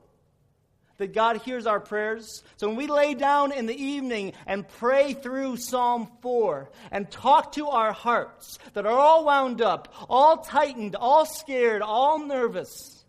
that 0.98 1.12
God 1.12 1.38
hears 1.38 1.66
our 1.66 1.80
prayers. 1.80 2.42
So 2.56 2.68
when 2.68 2.76
we 2.76 2.86
lay 2.86 3.14
down 3.14 3.52
in 3.52 3.66
the 3.66 3.82
evening 3.82 4.34
and 4.46 4.68
pray 4.68 5.14
through 5.14 5.56
Psalm 5.56 6.10
4 6.20 6.70
and 6.90 7.10
talk 7.10 7.52
to 7.52 7.68
our 7.68 7.92
hearts 7.92 8.58
that 8.74 8.84
are 8.84 8.98
all 8.98 9.24
wound 9.24 9.62
up, 9.62 9.94
all 10.08 10.38
tightened, 10.38 10.96
all 10.96 11.24
scared, 11.24 11.82
all 11.82 12.18
nervous, 12.18 13.04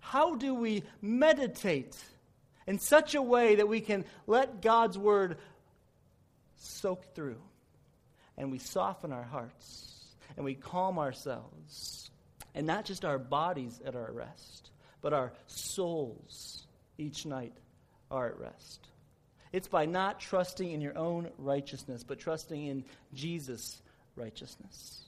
how 0.00 0.34
do 0.34 0.54
we 0.54 0.82
meditate 1.00 1.96
in 2.66 2.78
such 2.78 3.14
a 3.14 3.22
way 3.22 3.56
that 3.56 3.68
we 3.68 3.80
can 3.80 4.04
let 4.26 4.60
God's 4.60 4.98
word 4.98 5.38
soak 6.56 7.14
through 7.14 7.40
and 8.36 8.50
we 8.50 8.58
soften 8.58 9.12
our 9.12 9.22
hearts 9.22 9.94
and 10.36 10.44
we 10.44 10.54
calm 10.54 10.98
ourselves 10.98 12.10
and 12.54 12.66
not 12.66 12.84
just 12.84 13.04
our 13.04 13.18
bodies 13.18 13.80
at 13.84 13.94
our 13.94 14.10
rest, 14.10 14.70
but 15.00 15.12
our 15.12 15.32
souls 15.46 16.66
each 16.98 17.24
night 17.24 17.54
are 18.10 18.26
at 18.26 18.38
rest. 18.38 18.88
It's 19.52 19.68
by 19.68 19.86
not 19.86 20.20
trusting 20.20 20.70
in 20.70 20.80
your 20.80 20.98
own 20.98 21.30
righteousness, 21.38 22.04
but 22.04 22.18
trusting 22.18 22.66
in 22.66 22.84
Jesus' 23.14 23.80
righteousness. 24.16 25.02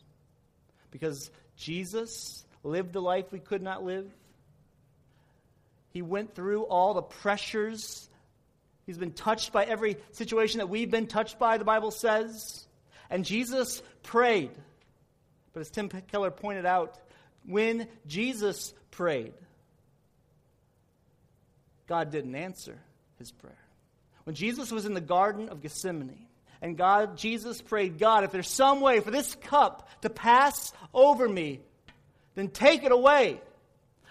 Because 0.91 1.31
Jesus 1.57 2.45
lived 2.65 2.93
the 2.93 3.03
life 3.03 3.33
we 3.33 3.39
could 3.39 3.63
not 3.63 3.85
live. 3.85 4.11
He 5.93 6.03
went 6.03 6.35
through 6.35 6.63
all 6.63 6.95
the 6.95 7.03
pressures. 7.03 8.09
He's 8.87 8.99
been 8.99 9.13
touched 9.13 9.53
by 9.53 9.65
every 9.65 9.97
situation 10.13 10.59
that 10.59 10.69
we've 10.69 10.91
been 10.91 11.07
touched 11.07 11.39
by, 11.39 11.59
the 11.59 11.65
Bible 11.65 11.91
says. 11.91 12.67
And 13.11 13.25
Jesus 13.25 13.83
prayed. 14.03 14.51
But 15.53 15.61
as 15.61 15.71
Tim 15.71 15.89
Keller 15.89 16.31
pointed 16.31 16.65
out, 16.65 16.97
when 17.47 17.89
Jesus 18.07 18.73
prayed, 18.91 19.33
God 21.91 22.13
didn't 22.13 22.37
answer 22.37 22.79
his 23.19 23.33
prayer. 23.33 23.59
When 24.23 24.37
Jesus 24.37 24.71
was 24.71 24.87
in 24.87 24.95
the 24.95 25.01
Garden 25.01 25.49
of 25.49 25.61
Gethsemane, 25.61 26.25
and 26.63 26.79
God, 26.79 27.17
Jesus 27.17 27.61
prayed, 27.61 27.99
God, 27.99 28.23
if 28.23 28.31
there's 28.31 28.49
some 28.49 28.81
way 28.81 29.01
for 29.01 29.11
this 29.11 29.35
cup 29.35 29.89
to 30.03 30.09
pass 30.09 30.73
over 30.95 31.29
me, 31.29 31.59
then 32.37 32.47
take 32.47 32.85
it 32.85 32.93
away. 32.93 33.41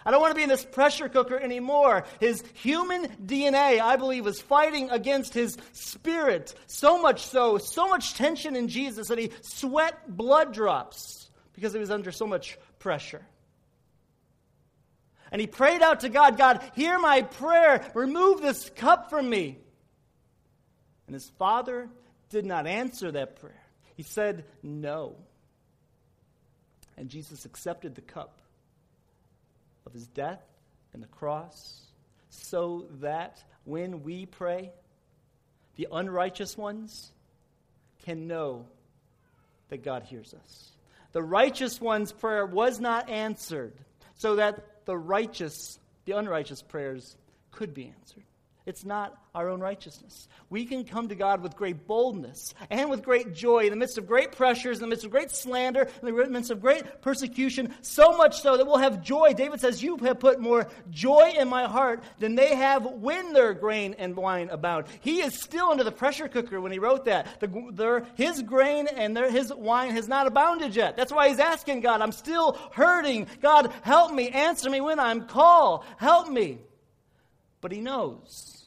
I 0.06 0.12
don't 0.12 0.20
want 0.20 0.32
to 0.32 0.36
be 0.36 0.44
in 0.44 0.50
this 0.50 0.66
pressure 0.66 1.08
cooker 1.08 1.40
anymore. 1.40 2.04
His 2.20 2.44
human 2.56 3.08
DNA, 3.26 3.80
I 3.80 3.96
believe, 3.96 4.26
was 4.26 4.42
fighting 4.42 4.90
against 4.90 5.34
his 5.34 5.58
spirit. 5.72 6.54
So 6.68 7.02
much 7.02 7.28
so, 7.28 7.60
so 7.60 7.88
much 7.88 8.14
tension 8.16 8.58
in 8.58 8.68
Jesus 8.68 9.08
that 9.08 9.20
he 9.20 9.32
sweat 9.40 10.18
blood 10.18 10.54
drops 10.54 11.30
because 11.54 11.72
he 11.72 11.80
was 11.80 11.92
under 11.92 12.12
so 12.12 12.28
much 12.28 12.58
pressure. 12.78 13.22
And 15.32 15.40
he 15.40 15.48
prayed 15.48 15.82
out 15.82 16.02
to 16.02 16.10
God 16.10 16.38
God, 16.38 16.64
hear 16.76 17.00
my 17.00 17.22
prayer, 17.22 17.90
remove 17.94 18.42
this 18.42 18.70
cup 18.76 19.10
from 19.10 19.30
me. 19.30 19.58
And 21.08 21.14
his 21.14 21.30
father 21.38 21.90
did 22.30 22.46
not 22.46 22.68
answer 22.68 23.12
that 23.12 23.40
prayer. 23.40 23.64
He 23.96 24.04
said, 24.04 24.46
No. 24.64 25.16
And 26.98 27.10
Jesus 27.10 27.46
accepted 27.46 27.96
the 27.96 28.02
cup 28.02 28.42
of 29.86 29.94
his 29.94 30.08
death 30.08 30.42
and 30.94 31.02
the 31.02 31.08
cross 31.08 31.82
so 32.30 32.86
that 33.02 33.44
when 33.64 34.04
we 34.04 34.26
pray, 34.26 34.72
the 35.76 35.88
unrighteous 35.92 36.58
ones 36.58 37.12
can 38.04 38.28
know 38.28 38.66
that 39.70 39.84
God 39.84 40.04
hears 40.04 40.34
us. 40.34 40.72
The 41.12 41.24
righteous 41.24 41.80
one's 41.82 42.12
prayer 42.12 42.46
was 42.46 42.80
not 42.80 43.10
answered 43.10 43.74
so 44.16 44.36
that 44.36 44.69
the 44.90 44.98
righteous, 44.98 45.78
the 46.06 46.14
unrighteous 46.14 46.64
prayers 46.64 47.16
could 47.52 47.76
be 47.76 47.94
answered. 47.96 48.24
It's 48.66 48.86
not 48.86 49.18
our 49.34 49.50
own 49.50 49.62
righteousness. 49.62 50.28
We 50.50 50.66
can 50.66 50.84
come 50.84 51.08
to 51.08 51.16
God 51.16 51.42
with 51.42 51.56
great 51.56 51.88
boldness 51.88 52.54
and 52.70 52.90
with 52.90 53.04
great 53.04 53.34
joy 53.34 53.66
in 53.66 53.70
the 53.70 53.76
midst 53.76 53.98
of 53.98 54.06
great 54.06 54.34
pressures, 54.34 54.78
in 54.78 54.82
the 54.82 54.88
midst 54.88 55.06
of 55.06 55.12
great 55.12 55.32
slander, 55.32 55.88
in 56.02 56.14
the 56.14 56.28
midst 56.28 56.52
of 56.52 56.62
great 56.62 57.02
persecution, 57.02 57.74
so 57.82 58.18
much 58.18 58.42
so 58.42 58.58
that 58.58 58.68
we'll 58.68 58.78
have 58.78 59.02
joy. 59.02 59.34
David 59.34 59.60
says, 59.62 59.82
You 59.82 59.98
have 59.98 60.20
put 60.20 60.40
more 60.40 60.68
joy 60.90 61.34
in 61.38 61.48
my 61.48 61.68
heart 61.68 62.04
than 62.20 62.36
they 62.36 62.56
have 62.56 62.86
when 62.86 63.34
their 63.34 63.54
grain 63.54 63.96
and 63.98 64.16
wine 64.16 64.50
abound. 64.50 64.86
He 65.02 65.22
is 65.22 65.42
still 65.42 65.68
under 65.68 65.84
the 65.84 65.92
pressure 65.92 66.28
cooker 66.28 66.60
when 66.60 66.72
he 66.72 66.80
wrote 66.80 67.06
that. 67.06 67.40
The, 67.40 67.72
their, 67.72 68.06
his 68.16 68.42
grain 68.42 68.88
and 68.88 69.16
their, 69.16 69.32
his 69.32 69.54
wine 69.54 69.92
has 69.92 70.08
not 70.08 70.28
abounded 70.28 70.76
yet. 70.76 70.98
That's 70.98 71.12
why 71.12 71.30
he's 71.30 71.40
asking 71.40 71.82
God, 71.82 72.02
I'm 72.02 72.12
still 72.12 72.58
hurting. 72.72 73.28
God, 73.42 73.74
help 73.84 74.14
me. 74.14 74.30
Answer 74.30 74.70
me 74.70 74.82
when 74.82 75.00
I'm 75.00 75.28
called. 75.28 75.86
Help 75.98 76.30
me. 76.30 76.60
But 77.62 77.72
he 77.72 77.82
knows 77.82 78.66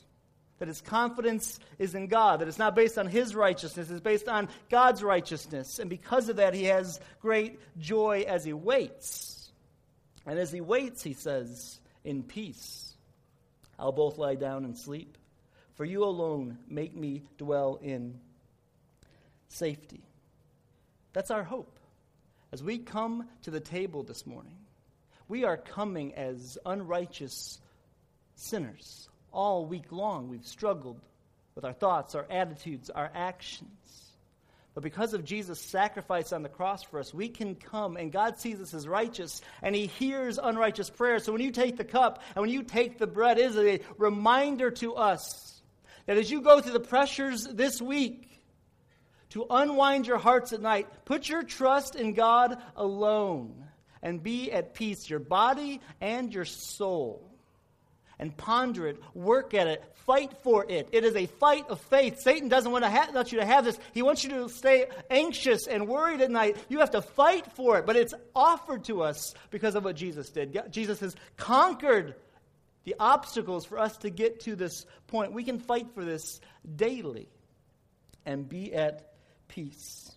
that 0.59 0.69
his 0.69 0.81
confidence 0.81 1.59
is 1.79 1.95
in 1.95 2.07
God, 2.07 2.41
that 2.41 2.49
it's 2.49 2.59
not 2.59 2.77
based 2.77 2.97
on 2.97 3.07
his 3.07 3.35
righteousness, 3.35 3.91
it's 3.91 4.01
based 4.01 4.29
on 4.29 4.49
God's 4.71 5.03
righteousness. 5.03 5.79
And 5.79 5.91
because 5.91 6.29
of 6.29 6.37
that, 6.37 6.55
he 6.55 6.65
has 6.65 7.01
great 7.21 7.59
joy 7.79 8.25
as 8.29 8.45
he 8.45 8.53
waits. 8.53 9.51
And 10.25 10.39
as 10.39 10.53
he 10.53 10.61
waits, 10.61 11.03
he 11.03 11.15
says, 11.15 11.81
In 12.05 12.23
peace, 12.23 12.95
I'll 13.79 13.93
both 13.93 14.19
lie 14.19 14.37
down 14.37 14.65
and 14.65 14.79
sleep. 14.79 15.19
For 15.75 15.85
you 15.85 16.05
alone 16.05 16.59
make 16.69 16.95
me 16.95 17.25
dwell 17.39 17.81
in 17.83 18.21
safety. 19.49 20.05
That's 21.13 21.31
our 21.31 21.43
hope. 21.43 21.79
As 22.53 22.63
we 22.63 22.79
come 22.79 23.29
to 23.43 23.51
the 23.51 23.61
table 23.61 24.03
this 24.03 24.27
morning, 24.27 24.59
we 25.27 25.45
are 25.45 25.57
coming 25.57 26.15
as 26.15 26.59
unrighteous 26.65 27.59
sinners, 28.35 29.09
all 29.33 29.67
week 29.67 29.91
long 29.91 30.29
we've 30.29 30.47
struggled 30.47 31.01
with 31.55 31.65
our 31.65 31.73
thoughts, 31.73 32.15
our 32.15 32.27
attitudes, 32.31 32.91
our 32.91 33.11
actions. 33.15 33.69
But 34.75 34.83
because 34.83 35.13
of 35.13 35.25
Jesus' 35.25 35.61
sacrifice 35.61 36.33
on 36.33 36.43
the 36.43 36.49
cross 36.49 36.83
for 36.83 36.99
us, 36.99 37.13
we 37.13 37.29
can 37.29 37.55
come 37.55 37.97
and 37.97 38.11
God 38.11 38.39
sees 38.39 38.59
us 38.61 38.73
as 38.73 38.89
righteous 38.89 39.43
and 39.63 39.75
He 39.75 39.87
hears 39.87 40.39
unrighteous 40.43 40.89
prayers. 40.89 41.25
So 41.25 41.33
when 41.33 41.43
you 41.43 41.51
take 41.51 41.77
the 41.77 41.85
cup 41.85 42.23
and 42.35 42.41
when 42.41 42.51
you 42.51 42.63
take 42.63 42.99
the 42.99 43.07
bread, 43.07 43.39
it 43.39 43.51
is 43.51 43.57
a 43.57 43.81
reminder 43.99 44.71
to 44.71 44.95
us 44.95 45.61
that 46.07 46.17
as 46.17 46.31
you 46.31 46.41
go 46.41 46.61
through 46.61 46.73
the 46.73 46.81
pressures 46.81 47.45
this 47.45 47.83
week, 47.83 48.29
to 49.31 49.47
unwind 49.49 50.07
your 50.07 50.19
hearts 50.19 50.53
at 50.53 50.61
night, 50.61 50.87
put 51.07 51.27
your 51.27 51.43
trust 51.43 51.95
in 51.95 52.13
God 52.13 52.59
alone 52.77 53.65
and 54.03 54.23
be 54.23 54.53
at 54.53 54.75
peace, 54.75 55.09
your 55.09 55.21
body 55.21 55.81
and 56.03 56.35
your 56.35 56.45
soul 56.45 57.32
and 58.23 58.37
ponder 58.37 58.87
it, 58.87 59.01
work 59.15 59.53
at 59.53 59.67
it, 59.67 59.83
fight 60.07 60.33
for 60.45 60.65
it. 60.69 60.89
It 60.93 61.03
is 61.03 61.17
a 61.17 61.27
fight 61.27 61.69
of 61.69 61.81
faith. 61.81 62.21
Satan 62.21 62.49
doesn't 62.49 62.71
want, 62.71 62.85
to 62.85 62.91
ha- 62.91 63.09
you 63.13 63.41
to 63.41 63.45
have 63.45 63.65
this. 63.65 63.77
He 63.93 64.03
wants 64.03 64.23
you 64.23 64.31
to 64.31 64.49
stay 64.49 64.87
anxious 65.11 65.67
and 65.67 65.89
worried 65.89 66.21
at 66.21 66.31
night. 66.31 66.57
You 66.69 66.79
have 66.79 66.93
to 66.93 67.03
fight 67.03 67.51
for 67.57 67.79
it, 67.79 67.85
but 67.85 67.97
it's 67.97 68.15
offered 68.33 68.85
to 68.85 69.03
us 69.03 69.35
because 69.51 69.75
of 69.75 69.83
what 69.83 69.97
Jesus 69.97 70.31
did. 70.31 70.57
Jesus 70.71 71.01
has 71.01 71.17
conquered 71.37 72.15
the 72.85 72.95
obstacles 73.01 73.67
for 73.67 73.77
us 73.77 73.97
to 73.99 74.11
get 74.11 74.39
to 74.43 74.55
this 74.55 74.87
point. 75.09 75.33
We 75.33 75.43
can 75.43 75.59
fight 75.59 75.89
for 75.93 76.05
this 76.05 76.41
daily 76.77 77.29
and 78.25 78.49
be 78.49 78.73
at 78.73 79.15
peace. 79.49 80.13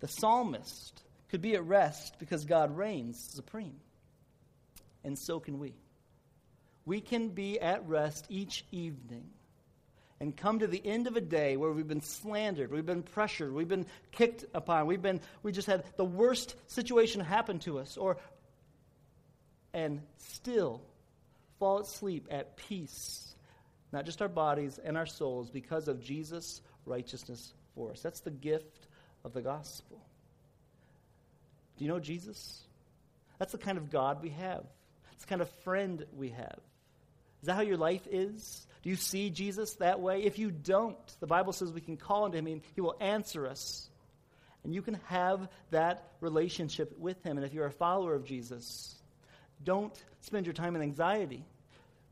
The 0.00 0.08
psalmist 0.08 1.02
could 1.28 1.42
be 1.42 1.54
at 1.54 1.66
rest 1.66 2.14
because 2.18 2.46
God 2.46 2.74
reigns 2.74 3.22
supreme, 3.34 3.76
and 5.04 5.18
so 5.18 5.38
can 5.38 5.58
we 5.58 5.74
we 6.86 7.00
can 7.00 7.28
be 7.28 7.60
at 7.60 7.86
rest 7.86 8.26
each 8.30 8.64
evening 8.70 9.28
and 10.20 10.34
come 10.34 10.60
to 10.60 10.66
the 10.66 10.80
end 10.84 11.06
of 11.06 11.16
a 11.16 11.20
day 11.20 11.56
where 11.56 11.70
we've 11.70 11.88
been 11.88 12.00
slandered, 12.00 12.70
we've 12.70 12.86
been 12.86 13.02
pressured, 13.02 13.52
we've 13.52 13.68
been 13.68 13.86
kicked 14.12 14.46
upon, 14.54 14.86
we've 14.86 15.02
been 15.02 15.20
we 15.42 15.52
just 15.52 15.66
had 15.66 15.84
the 15.96 16.04
worst 16.04 16.54
situation 16.68 17.20
happen 17.20 17.58
to 17.58 17.78
us 17.78 17.96
or 17.96 18.16
and 19.74 20.00
still 20.16 20.80
fall 21.58 21.80
asleep 21.80 22.28
at 22.30 22.56
peace, 22.56 23.34
not 23.92 24.06
just 24.06 24.22
our 24.22 24.28
bodies 24.28 24.78
and 24.82 24.96
our 24.96 25.06
souls 25.06 25.50
because 25.50 25.88
of 25.88 26.02
Jesus' 26.02 26.62
righteousness 26.86 27.52
for 27.74 27.90
us. 27.90 28.00
That's 28.00 28.20
the 28.20 28.30
gift 28.30 28.86
of 29.24 29.34
the 29.34 29.42
gospel. 29.42 30.00
Do 31.76 31.84
you 31.84 31.90
know 31.90 32.00
Jesus? 32.00 32.62
That's 33.38 33.52
the 33.52 33.58
kind 33.58 33.76
of 33.76 33.90
God 33.90 34.22
we 34.22 34.30
have. 34.30 34.64
It's 35.12 35.24
the 35.24 35.28
kind 35.28 35.42
of 35.42 35.50
friend 35.62 36.06
we 36.16 36.30
have. 36.30 36.60
Is 37.46 37.48
that 37.48 37.54
how 37.54 37.62
your 37.62 37.76
life 37.76 38.08
is? 38.10 38.66
Do 38.82 38.90
you 38.90 38.96
see 38.96 39.30
Jesus 39.30 39.74
that 39.74 40.00
way? 40.00 40.24
If 40.24 40.36
you 40.36 40.50
don't, 40.50 40.98
the 41.20 41.28
Bible 41.28 41.52
says 41.52 41.70
we 41.70 41.80
can 41.80 41.96
call 41.96 42.24
unto 42.24 42.36
him 42.36 42.48
and 42.48 42.60
he 42.74 42.80
will 42.80 42.96
answer 42.98 43.46
us. 43.46 43.88
And 44.64 44.74
you 44.74 44.82
can 44.82 44.98
have 45.04 45.48
that 45.70 46.10
relationship 46.20 46.98
with 46.98 47.22
him. 47.22 47.36
And 47.36 47.46
if 47.46 47.54
you're 47.54 47.66
a 47.66 47.70
follower 47.70 48.16
of 48.16 48.24
Jesus, 48.24 48.96
don't 49.62 49.94
spend 50.22 50.44
your 50.44 50.54
time 50.54 50.74
in 50.74 50.82
anxiety. 50.82 51.44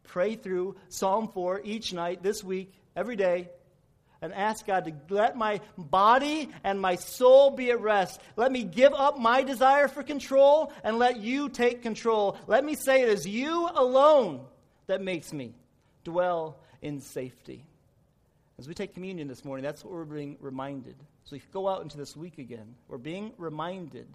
Pray 0.04 0.36
through 0.36 0.76
Psalm 0.88 1.26
4 1.34 1.62
each 1.64 1.92
night, 1.92 2.22
this 2.22 2.44
week, 2.44 2.72
every 2.94 3.16
day, 3.16 3.48
and 4.22 4.32
ask 4.32 4.64
God 4.64 4.84
to 4.84 4.94
let 5.12 5.36
my 5.36 5.60
body 5.76 6.48
and 6.62 6.80
my 6.80 6.94
soul 6.94 7.50
be 7.50 7.72
at 7.72 7.80
rest. 7.80 8.20
Let 8.36 8.52
me 8.52 8.62
give 8.62 8.94
up 8.94 9.18
my 9.18 9.42
desire 9.42 9.88
for 9.88 10.04
control 10.04 10.72
and 10.84 11.00
let 11.00 11.16
you 11.16 11.48
take 11.48 11.82
control. 11.82 12.38
Let 12.46 12.64
me 12.64 12.76
say 12.76 13.02
it 13.02 13.08
is 13.08 13.26
you 13.26 13.68
alone 13.74 14.46
that 14.86 15.00
makes 15.00 15.32
me 15.32 15.54
dwell 16.04 16.58
in 16.82 17.00
safety. 17.00 17.64
As 18.58 18.68
we 18.68 18.74
take 18.74 18.94
communion 18.94 19.26
this 19.26 19.44
morning, 19.44 19.64
that's 19.64 19.84
what 19.84 19.92
we're 19.92 20.04
being 20.04 20.36
reminded. 20.40 20.96
So 21.24 21.36
we 21.36 21.42
go 21.52 21.68
out 21.68 21.82
into 21.82 21.96
this 21.96 22.16
week 22.16 22.38
again. 22.38 22.74
We're 22.88 22.98
being 22.98 23.32
reminded 23.38 24.06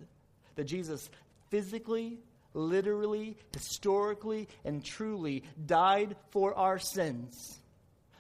that 0.55 0.63
Jesus 0.65 1.10
physically, 1.49 2.19
literally, 2.53 3.36
historically, 3.53 4.47
and 4.63 4.84
truly 4.84 5.43
died 5.65 6.15
for 6.29 6.53
our 6.53 6.79
sins 6.79 7.60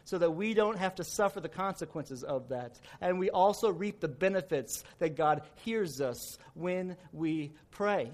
so 0.09 0.17
that 0.17 0.31
we 0.31 0.55
don't 0.55 0.77
have 0.77 0.95
to 0.95 1.03
suffer 1.03 1.39
the 1.39 1.47
consequences 1.47 2.23
of 2.23 2.49
that. 2.49 2.79
And 2.99 3.19
we 3.19 3.29
also 3.29 3.71
reap 3.71 3.99
the 3.99 4.07
benefits 4.07 4.83
that 4.97 5.15
God 5.15 5.43
hears 5.63 6.01
us 6.01 6.39
when 6.55 6.97
we 7.13 7.51
pray. 7.69 8.11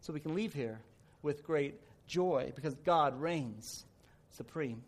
So 0.00 0.12
we 0.12 0.18
can 0.18 0.34
leave 0.34 0.52
here 0.52 0.80
with 1.22 1.44
great 1.44 1.80
joy 2.10 2.52
because 2.54 2.74
God 2.74 3.20
reigns 3.20 3.86
supreme. 4.30 4.82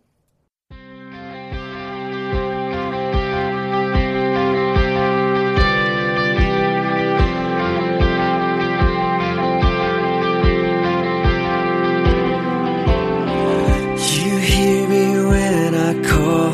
You 14.24 14.36
hear 14.38 14.88
me 14.88 15.06
when 15.32 15.74
I 15.74 15.92
call, 16.12 16.52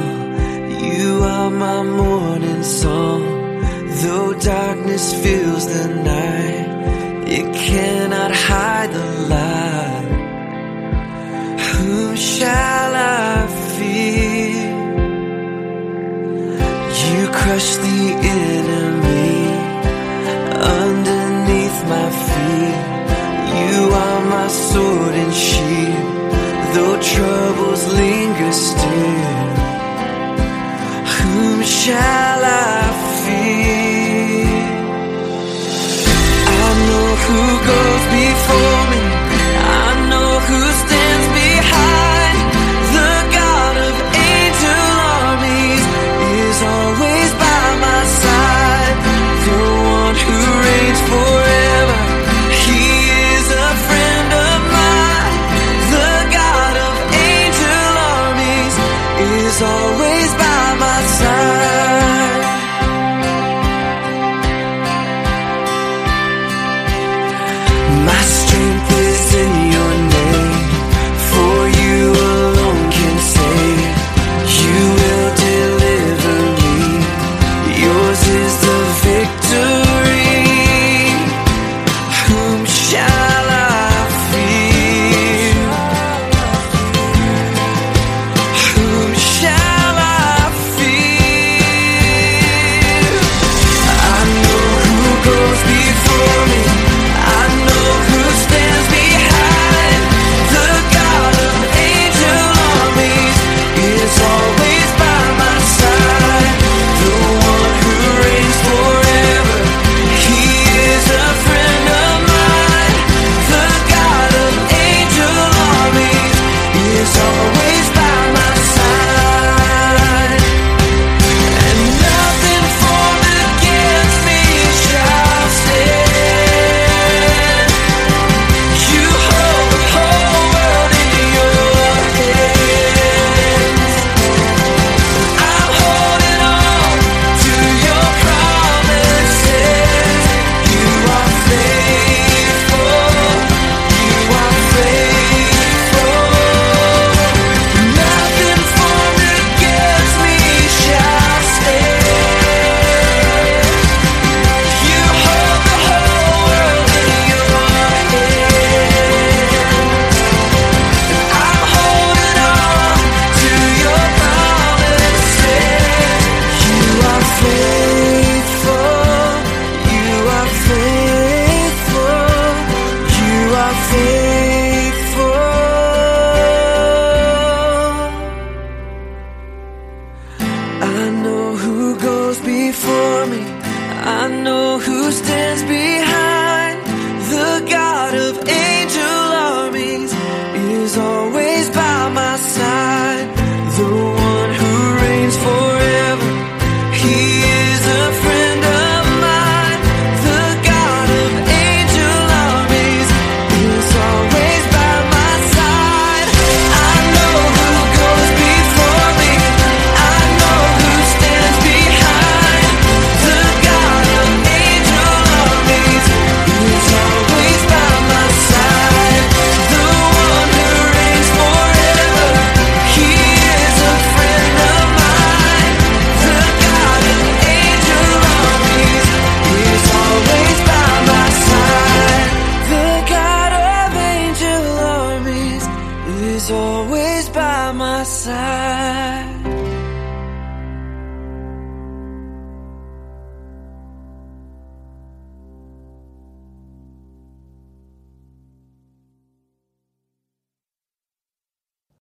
you 0.92 1.22
are 1.22 1.50
my 1.50 1.82
morning 1.82 2.62
song. 2.62 3.22
Though 4.02 4.32
darkness 4.38 5.06
fills 5.22 5.66
the 5.66 5.88
night, 6.04 6.17
my 21.94 22.08
feet. 22.26 22.78
You 23.60 23.78
are 24.04 24.20
my 24.36 24.48
sword 24.48 25.14
and 25.22 25.34
shield, 25.34 26.32
though 26.74 26.98
troubles 27.12 27.82
linger 28.00 28.52
still 28.52 29.48
whom 31.38 31.62
shall 31.62 32.27